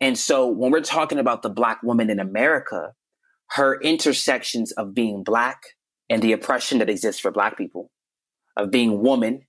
[0.00, 2.92] And so when we're talking about the black woman in America,
[3.50, 5.62] her intersections of being black
[6.10, 7.90] and the oppression that exists for black people,
[8.56, 9.42] of being woman,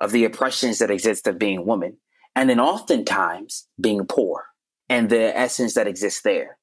[0.00, 1.96] of the oppressions that exist of being woman,
[2.36, 4.44] and then oftentimes being poor
[4.88, 6.58] and the essence that exists there.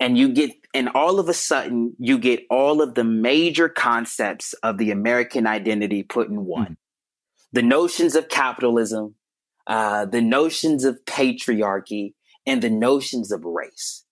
[0.00, 4.52] And you get, and all of a sudden, you get all of the major concepts
[4.62, 6.64] of the American identity put in one.
[6.64, 6.74] Mm-hmm.
[7.52, 9.16] The notions of capitalism,
[9.66, 12.14] uh, the notions of patriarchy,
[12.46, 14.04] and the notions of race.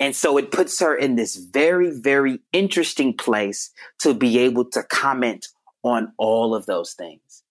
[0.00, 3.70] And so it puts her in this very, very interesting place
[4.00, 5.46] to be able to comment
[5.84, 7.44] on all of those things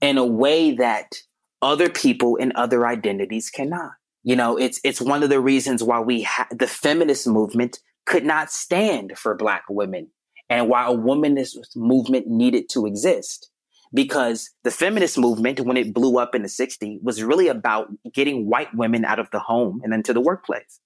[0.00, 1.14] in a way that
[1.62, 3.92] other people and other identities cannot.
[4.24, 8.24] You know, it's it's one of the reasons why we ha- the feminist movement could
[8.24, 10.08] not stand for black women
[10.48, 13.50] and why a womanist movement needed to exist.
[13.92, 18.48] Because the feminist movement when it blew up in the 60s was really about getting
[18.48, 20.80] white women out of the home and into the workplace.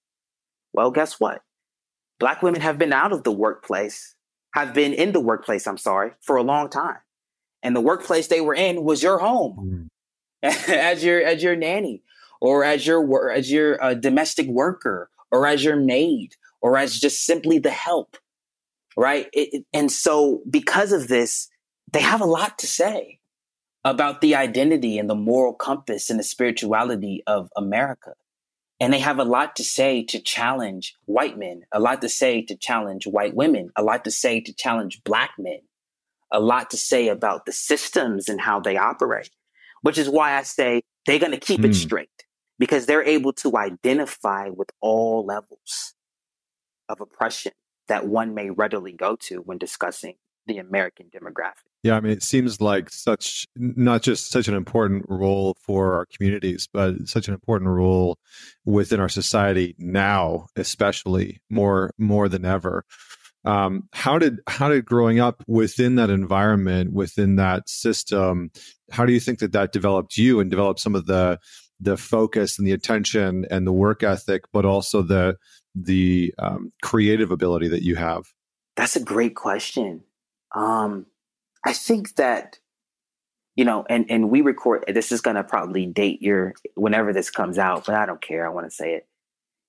[0.73, 1.41] Well guess what?
[2.19, 4.15] Black women have been out of the workplace
[4.53, 6.97] have been in the workplace i'm sorry for a long time.
[7.63, 9.89] And the workplace they were in was your home.
[10.43, 10.69] Mm.
[10.69, 12.03] as your as your nanny
[12.41, 17.25] or as your as your uh, domestic worker or as your maid or as just
[17.25, 18.17] simply the help
[18.97, 21.49] right it, it, and so because of this
[21.91, 23.19] they have a lot to say
[23.85, 28.13] about the identity and the moral compass and the spirituality of america
[28.81, 32.41] and they have a lot to say to challenge white men a lot to say
[32.41, 35.59] to challenge white women a lot to say to challenge black men
[36.31, 39.31] a lot to say about the systems and how they operate
[39.81, 41.65] which is why i say they're going to keep mm.
[41.65, 41.73] it hmm.
[41.73, 42.25] straight
[42.59, 45.95] because they're able to identify with all levels
[46.87, 47.53] of oppression
[47.87, 51.69] that one may readily go to when discussing the American demographic.
[51.83, 56.05] Yeah, I mean, it seems like such not just such an important role for our
[56.05, 58.17] communities, but such an important role
[58.65, 62.83] within our society now, especially more more than ever.
[63.45, 68.51] Um, how did how did growing up within that environment, within that system,
[68.91, 71.39] how do you think that that developed you and developed some of the
[71.79, 75.37] the focus and the attention and the work ethic, but also the
[75.75, 78.25] the um, creative ability that you have?
[78.75, 80.03] That's a great question.
[80.55, 81.05] Um,
[81.65, 82.59] I think that
[83.55, 84.85] you know, and and we record.
[84.87, 88.45] This is going to probably date your whenever this comes out, but I don't care.
[88.45, 89.07] I want to say it.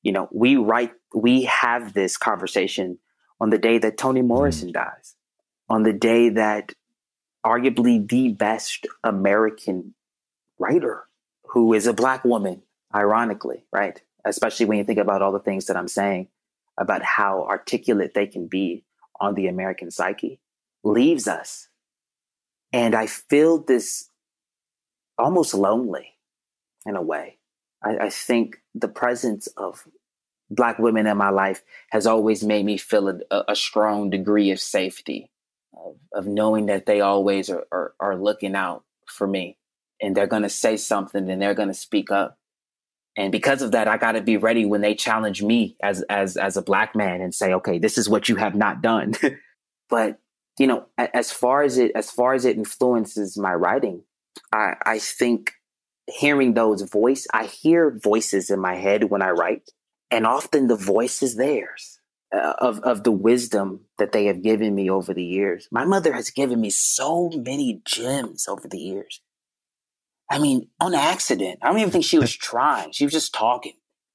[0.03, 2.99] You know, we write, we have this conversation
[3.41, 4.75] on the day that Toni Morrison mm.
[4.75, 5.17] dies,
[5.69, 6.73] on the day that
[7.45, 9.95] arguably the best American
[10.59, 11.05] writer
[11.53, 12.63] who is a black woman,
[12.95, 14.01] ironically, right?
[14.25, 16.29] Especially when you think about all the things that I'm saying
[16.79, 18.85] about how articulate they can be
[19.21, 20.41] on the American psyche,
[20.85, 21.69] leaves us.
[22.73, 24.11] And I feel this
[25.19, 26.15] almost lonely
[26.87, 27.39] in a way.
[27.83, 29.87] I, I think the presence of
[30.49, 34.61] black women in my life has always made me feel a, a strong degree of
[34.61, 35.31] safety,
[35.75, 39.59] of, of knowing that they always are, are, are looking out for me
[40.01, 42.39] and they're going to say something and they're going to speak up.
[43.17, 46.37] And because of that, I got to be ready when they challenge me as as
[46.37, 49.15] as a black man and say, "Okay, this is what you have not done."
[49.91, 50.19] but
[50.59, 54.05] you know, as far as it as far as it influences my writing,
[54.53, 55.53] I I think
[56.07, 59.71] hearing those voice, I hear voices in my head when I write,
[60.11, 61.99] and often the voice is theirs.
[62.33, 65.67] Uh, of of the wisdom that they have given me over the years.
[65.73, 69.21] My mother has given me so many gems over the years.
[70.31, 71.59] I mean, on accident.
[71.61, 72.93] I don't even think she was trying.
[72.93, 73.75] She was just talking,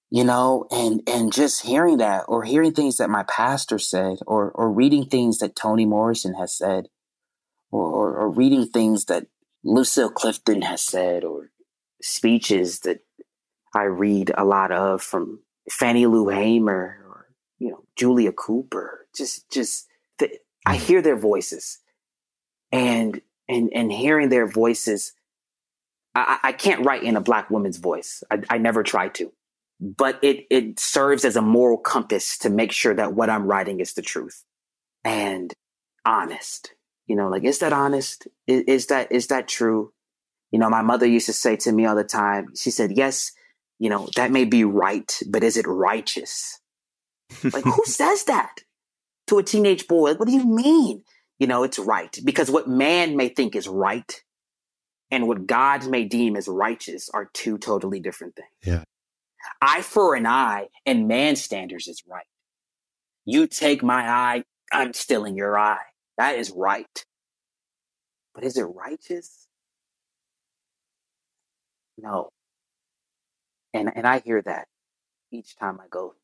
[0.10, 4.52] you know, and and just hearing that or hearing things that my pastor said or
[4.52, 6.88] or reading things that Toni Morrison has said
[7.72, 9.28] or, or, or reading things that
[9.64, 11.50] Lucille Clifton has said or
[12.02, 13.00] speeches that
[13.74, 17.28] I read a lot of from Fannie Lou Hamer or,
[17.60, 19.08] you know, Julia Cooper.
[19.16, 19.88] Just just
[20.20, 20.30] the,
[20.66, 20.86] I mm-hmm.
[20.86, 21.80] hear their voices
[22.72, 25.14] and and and hearing their voices
[26.16, 28.24] I, I can't write in a black woman's voice.
[28.32, 29.32] I, I never try to,
[29.80, 33.80] but it it serves as a moral compass to make sure that what I'm writing
[33.82, 34.44] is the truth
[35.04, 35.54] and
[36.06, 36.74] honest.
[37.08, 38.28] You know, like is that honest?
[38.48, 39.92] Is, is that is that true?
[40.52, 42.56] You know, my mother used to say to me all the time.
[42.56, 43.32] She said, "Yes,
[43.78, 46.62] you know that may be right, but is it righteous?"
[47.44, 48.62] Like, who says that
[49.28, 50.12] to a teenage boy?
[50.12, 51.04] Like, what do you mean?
[51.40, 52.18] You know, it's right.
[52.24, 54.24] Because what man may think is right
[55.16, 58.50] and what God may deem as righteous are two totally different things.
[58.66, 58.84] Yeah.
[59.62, 62.26] Eye for an eye and man standards is right.
[63.24, 64.44] You take my eye,
[64.74, 65.86] I'm stealing your eye.
[66.18, 67.06] That is right.
[68.34, 69.48] But is it righteous?
[71.98, 72.28] No.
[73.74, 74.68] And and I hear that
[75.32, 76.16] each time I go.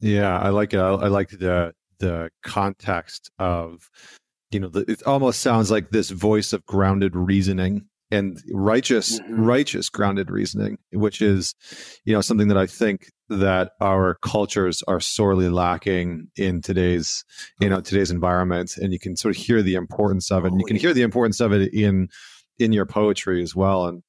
[0.00, 0.78] Yeah, I like it.
[0.78, 3.88] I, I like the the context of
[4.50, 9.40] you know the, it almost sounds like this voice of grounded reasoning and righteous mm-hmm.
[9.40, 11.54] righteous grounded reasoning which is
[12.04, 17.24] you know something that i think that our cultures are sorely lacking in today's
[17.60, 18.76] you know today's environment.
[18.76, 21.02] And you can sort of hear the importance of it and you can hear the
[21.02, 22.08] importance of it in
[22.58, 23.86] in your poetry as well.
[23.86, 24.02] And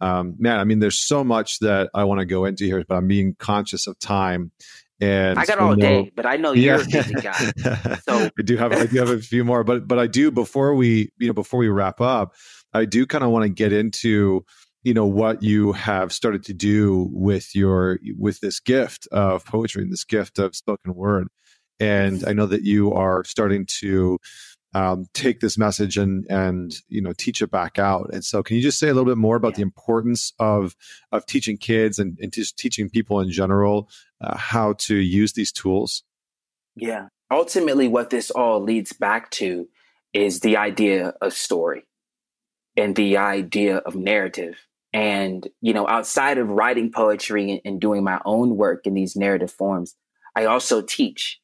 [0.00, 2.94] um, man i mean there's so much that i want to go into here but
[2.94, 4.52] i'm being conscious of time
[5.00, 7.52] and I got all know, day, but I know you're a busy guy.
[8.08, 10.74] So I do have I do have a few more, but but I do before
[10.74, 12.34] we you know before we wrap up,
[12.72, 14.44] I do kind of want to get into
[14.82, 19.82] you know what you have started to do with your with this gift of poetry
[19.82, 21.28] and this gift of spoken word,
[21.78, 24.18] and I know that you are starting to
[24.74, 28.10] um, take this message and and you know teach it back out.
[28.12, 29.56] And so, can you just say a little bit more about yeah.
[29.56, 30.74] the importance of
[31.12, 33.88] of teaching kids and, and just teaching people in general
[34.20, 36.02] uh, how to use these tools?
[36.76, 37.08] Yeah.
[37.30, 39.68] Ultimately, what this all leads back to
[40.12, 41.84] is the idea of story
[42.76, 44.56] and the idea of narrative.
[44.92, 49.16] And, you know, outside of writing poetry and, and doing my own work in these
[49.16, 49.94] narrative forms,
[50.34, 51.40] I also teach.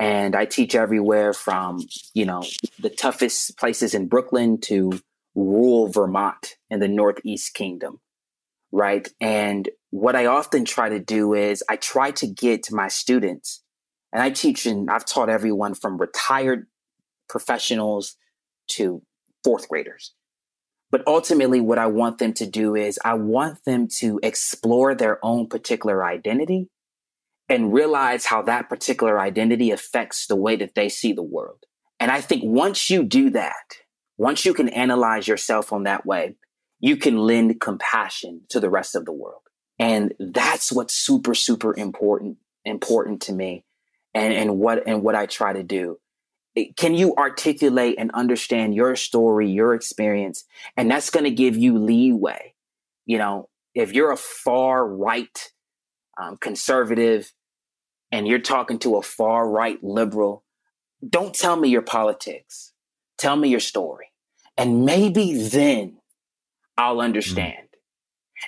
[0.00, 1.80] And I teach everywhere from,
[2.14, 2.44] you know,
[2.78, 4.92] the toughest places in Brooklyn to
[5.34, 8.00] rural Vermont in the Northeast Kingdom.
[8.70, 9.08] Right.
[9.20, 13.62] And what I often try to do is I try to get my students,
[14.12, 16.66] and I teach and I've taught everyone from retired
[17.28, 18.16] professionals
[18.72, 19.02] to
[19.44, 20.14] fourth graders.
[20.90, 25.22] But ultimately, what I want them to do is I want them to explore their
[25.24, 26.68] own particular identity
[27.48, 31.64] and realize how that particular identity affects the way that they see the world.
[32.00, 33.76] And I think once you do that,
[34.16, 36.36] once you can analyze yourself on that way,
[36.80, 39.42] you can lend compassion to the rest of the world.
[39.78, 43.64] And that's what's super, super important, important to me
[44.14, 45.98] and, and what, and what I try to do.
[46.76, 50.44] Can you articulate and understand your story, your experience?
[50.76, 52.54] And that's going to give you leeway.
[53.06, 55.52] You know, if you're a far right
[56.20, 57.32] um, conservative
[58.10, 60.44] and you're talking to a far right liberal,
[61.08, 62.72] don't tell me your politics.
[63.18, 64.06] Tell me your story.
[64.56, 65.98] And maybe then
[66.76, 67.04] I'll mm.
[67.04, 67.67] understand.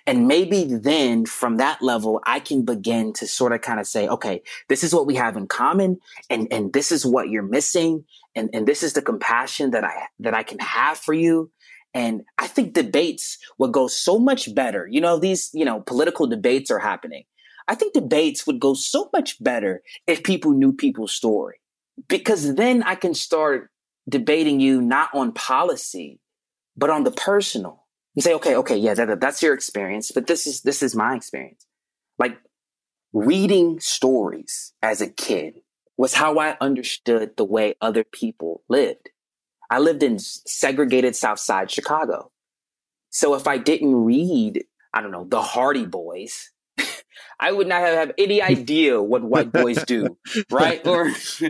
[0.07, 4.09] And maybe then from that level, I can begin to sort of kind of say,
[4.09, 8.05] okay, this is what we have in common and, and this is what you're missing.
[8.35, 11.51] And, and this is the compassion that I, that I can have for you.
[11.93, 14.89] And I think debates would go so much better.
[14.91, 17.25] You know, these, you know, political debates are happening.
[17.67, 21.61] I think debates would go so much better if people knew people's story
[22.09, 23.71] because then I can start
[24.09, 26.21] debating you not on policy,
[26.77, 27.80] but on the personal
[28.15, 31.15] you say, okay, okay, yeah, that, that's your experience, but this is this is my
[31.15, 31.67] experience.
[32.19, 32.39] Like
[33.13, 35.61] reading stories as a kid
[35.97, 39.11] was how I understood the way other people lived.
[39.71, 42.33] I lived in segregated South Side Chicago.
[43.11, 46.51] So if I didn't read, I don't know, the Hardy Boys,
[47.41, 50.19] I would not have any idea what white boys do,
[50.51, 50.85] right?
[50.87, 51.07] Or,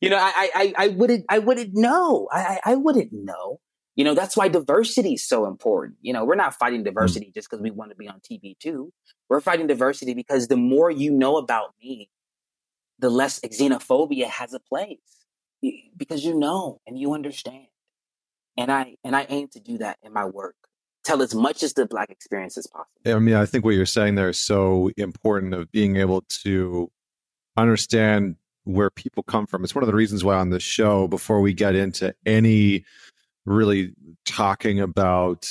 [0.00, 2.28] you know, I, I, I wouldn't, I wouldn't know.
[2.30, 3.60] I, I wouldn't know.
[3.96, 5.98] You know, that's why diversity is so important.
[6.00, 6.86] You know, we're not fighting mm.
[6.86, 8.92] diversity just because we want to be on TV too.
[9.28, 12.08] We're fighting diversity because the more you know about me,
[12.98, 14.98] the less xenophobia has a place
[15.96, 17.66] because you know and you understand.
[18.56, 20.56] And I and I aim to do that in my work.
[21.04, 22.90] Tell as much as the black experience as possible.
[23.04, 26.90] I mean, I think what you're saying there is so important of being able to
[27.56, 29.64] understand where people come from.
[29.64, 32.84] It's one of the reasons why on this show, before we get into any
[33.44, 33.92] really
[34.24, 35.48] talking about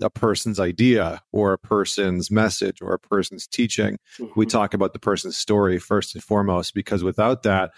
[0.00, 3.98] a person's idea or a person's message or a person's teaching.
[4.18, 4.32] Mm-hmm.
[4.36, 7.72] We talk about the person's story first and foremost, because without that,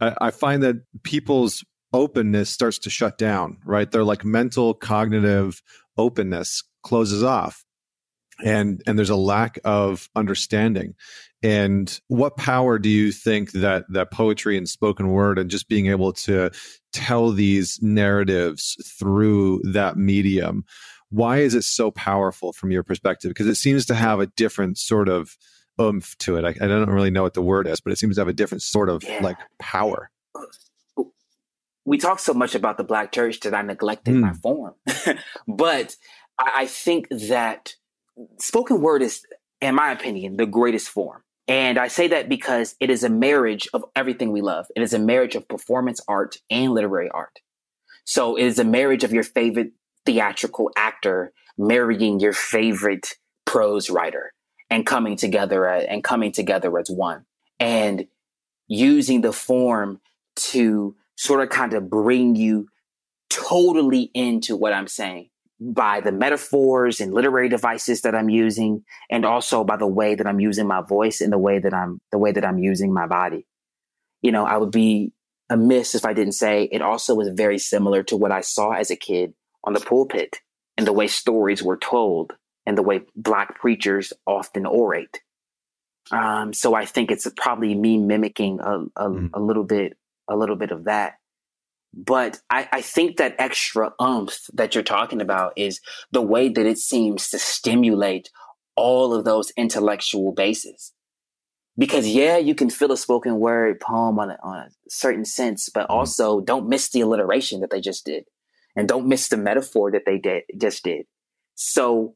[0.00, 3.90] I, I, find that people's openness starts to shut down, right?
[3.90, 5.62] Their like mental cognitive
[5.96, 7.64] openness closes off.
[8.44, 10.94] And and there's a lack of understanding.
[11.44, 15.88] And what power do you think that that poetry and spoken word and just being
[15.88, 16.50] able to
[16.94, 20.64] tell these narratives through that medium?
[21.10, 23.28] Why is it so powerful from your perspective?
[23.28, 25.36] Because it seems to have a different sort of
[25.78, 26.46] oomph to it.
[26.46, 28.32] I, I, don't really know what the word is, but it seems to have a
[28.32, 29.20] different sort of yeah.
[29.22, 30.10] like power.
[31.84, 34.20] We talk so much about the black church that I neglected mm.
[34.20, 34.76] my form.
[35.46, 35.94] but
[36.38, 37.74] I, I think that
[38.38, 39.26] spoken word is,
[39.60, 41.20] in my opinion, the greatest form.
[41.46, 44.66] And I say that because it is a marriage of everything we love.
[44.74, 47.40] It is a marriage of performance art and literary art.
[48.04, 49.72] So it is a marriage of your favorite
[50.06, 53.14] theatrical actor marrying your favorite
[53.44, 54.32] prose writer
[54.70, 57.24] and coming together uh, and coming together as one
[57.60, 58.06] and
[58.66, 60.00] using the form
[60.36, 62.68] to sort of kind of bring you
[63.30, 65.28] totally into what I'm saying
[65.72, 70.26] by the metaphors and literary devices that I'm using and also by the way that
[70.26, 73.06] I'm using my voice and the way that I'm the way that I'm using my
[73.06, 73.46] body.
[74.20, 75.12] You know, I would be
[75.48, 78.90] amiss if I didn't say it also was very similar to what I saw as
[78.90, 80.38] a kid on the pulpit
[80.76, 82.32] and the way stories were told
[82.66, 85.20] and the way black preachers often orate.
[86.10, 89.30] Um, so I think it's probably me mimicking a, a, mm.
[89.32, 89.96] a, little bit,
[90.28, 91.14] a little bit of that.
[91.96, 95.80] But I, I think that extra umph that you're talking about is
[96.10, 98.30] the way that it seems to stimulate
[98.74, 100.92] all of those intellectual bases.
[101.76, 105.68] Because yeah, you can feel a spoken word poem on a, on a certain sense,
[105.72, 105.94] but mm.
[105.94, 108.24] also don't miss the alliteration that they just did,
[108.76, 111.06] and don't miss the metaphor that they did just did.
[111.54, 112.14] So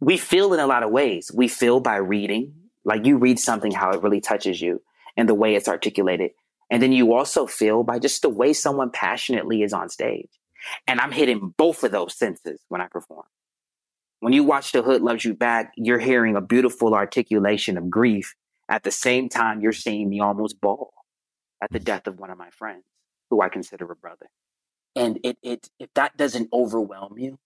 [0.00, 1.30] we feel in a lot of ways.
[1.32, 2.54] We feel by reading,
[2.84, 4.82] like you read something, how it really touches you
[5.16, 6.30] and the way it's articulated.
[6.70, 10.30] And then you also feel by just the way someone passionately is on stage.
[10.86, 13.24] And I'm hitting both of those senses when I perform.
[14.20, 18.34] When you watch The Hood Loves You Back, you're hearing a beautiful articulation of grief.
[18.68, 20.92] At the same time, you're seeing me almost bawl
[21.62, 21.84] at the mm.
[21.84, 22.84] death of one of my friends,
[23.30, 24.28] who I consider a brother.
[24.94, 27.38] And it, it, if that doesn't overwhelm you,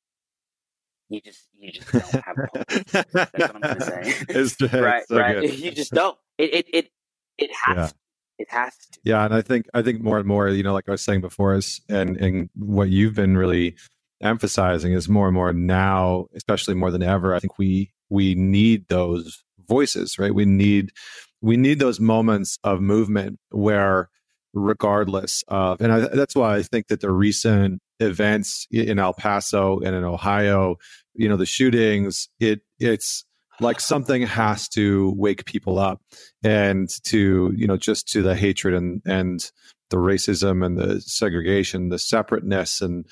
[1.08, 2.66] you just you just don't have hope.
[3.12, 4.14] That's what I'm gonna say.
[4.30, 5.40] It's, right, so right.
[5.40, 5.58] Good.
[5.58, 6.16] You just don't.
[6.38, 6.90] It it it,
[7.38, 7.94] it has.
[8.38, 9.00] It has to.
[9.04, 11.20] Yeah, and I think I think more and more, you know, like I was saying
[11.20, 13.76] before, is and and what you've been really
[14.20, 17.34] emphasizing is more and more now, especially more than ever.
[17.34, 20.34] I think we we need those voices, right?
[20.34, 20.92] We need
[21.40, 24.08] we need those moments of movement where
[24.52, 29.78] regardless of and I, that's why i think that the recent events in El Paso
[29.80, 30.76] and in Ohio,
[31.14, 33.24] you know, the shootings, it it's
[33.60, 36.00] like something has to wake people up
[36.42, 39.50] and to, you know, just to the hatred and and
[39.90, 43.06] the racism and the segregation, the separateness and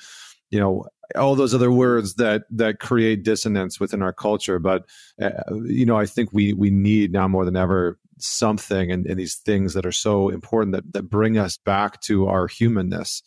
[0.49, 0.85] you know
[1.15, 4.59] all those other words that that create dissonance within our culture.
[4.59, 4.85] But
[5.21, 5.31] uh,
[5.65, 9.35] you know i think we we need now more than ever something and, and these
[9.35, 13.21] things that are so important that that bring us back to our humanness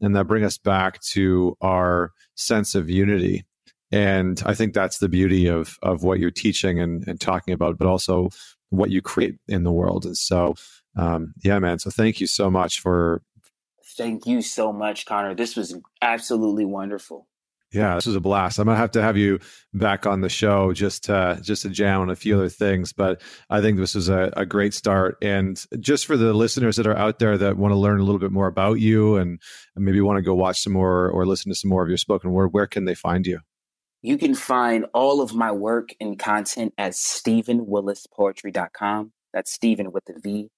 [0.00, 3.44] and that bring us back to our sense of unity
[3.92, 7.78] and i think that's the beauty of of what you're teaching and, and talking about
[7.78, 8.28] but also
[8.70, 10.54] what you create in the world and so
[10.96, 13.22] um, yeah man so thank you so much for
[13.96, 17.26] thank you so much connor this was absolutely wonderful
[17.72, 18.58] yeah, this was a blast.
[18.58, 19.38] I'm gonna have to have you
[19.72, 22.92] back on the show just to just to jam on a few other things.
[22.92, 25.16] But I think this was a, a great start.
[25.22, 28.18] And just for the listeners that are out there that want to learn a little
[28.18, 29.40] bit more about you and,
[29.76, 31.98] and maybe want to go watch some more or listen to some more of your
[31.98, 33.38] spoken word, where can they find you?
[34.02, 39.12] You can find all of my work and content at StevenWillisPoetry.com.
[39.32, 40.48] That's Steven with the V.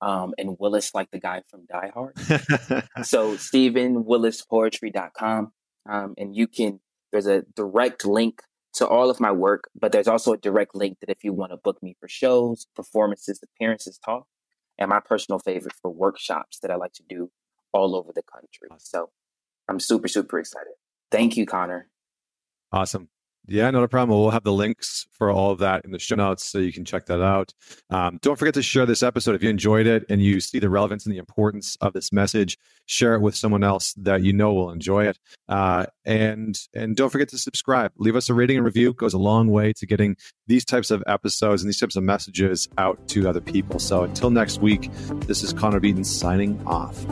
[0.00, 2.18] Um, and Willis like the guy from Die Hard.
[3.06, 5.52] so StevenWillisPoetry.com.
[5.88, 6.80] Um, and you can,
[7.12, 8.42] there's a direct link
[8.74, 11.52] to all of my work, but there's also a direct link that if you want
[11.52, 14.26] to book me for shows, performances, appearances, talk,
[14.78, 17.30] and my personal favorite for workshops that I like to do
[17.72, 18.70] all over the country.
[18.78, 19.10] So
[19.68, 20.72] I'm super, super excited.
[21.10, 21.88] Thank you, Connor.
[22.72, 23.08] Awesome.
[23.48, 24.18] Yeah, not a problem.
[24.18, 26.84] We'll have the links for all of that in the show notes so you can
[26.84, 27.52] check that out.
[27.90, 29.34] Um, don't forget to share this episode.
[29.34, 32.56] If you enjoyed it and you see the relevance and the importance of this message,
[32.86, 35.18] share it with someone else that you know will enjoy it.
[35.48, 37.90] Uh, and and don't forget to subscribe.
[37.96, 38.90] Leave us a rating and review.
[38.90, 40.16] It goes a long way to getting
[40.46, 43.80] these types of episodes and these types of messages out to other people.
[43.80, 44.88] So until next week,
[45.26, 47.04] this is Connor Beaton signing off.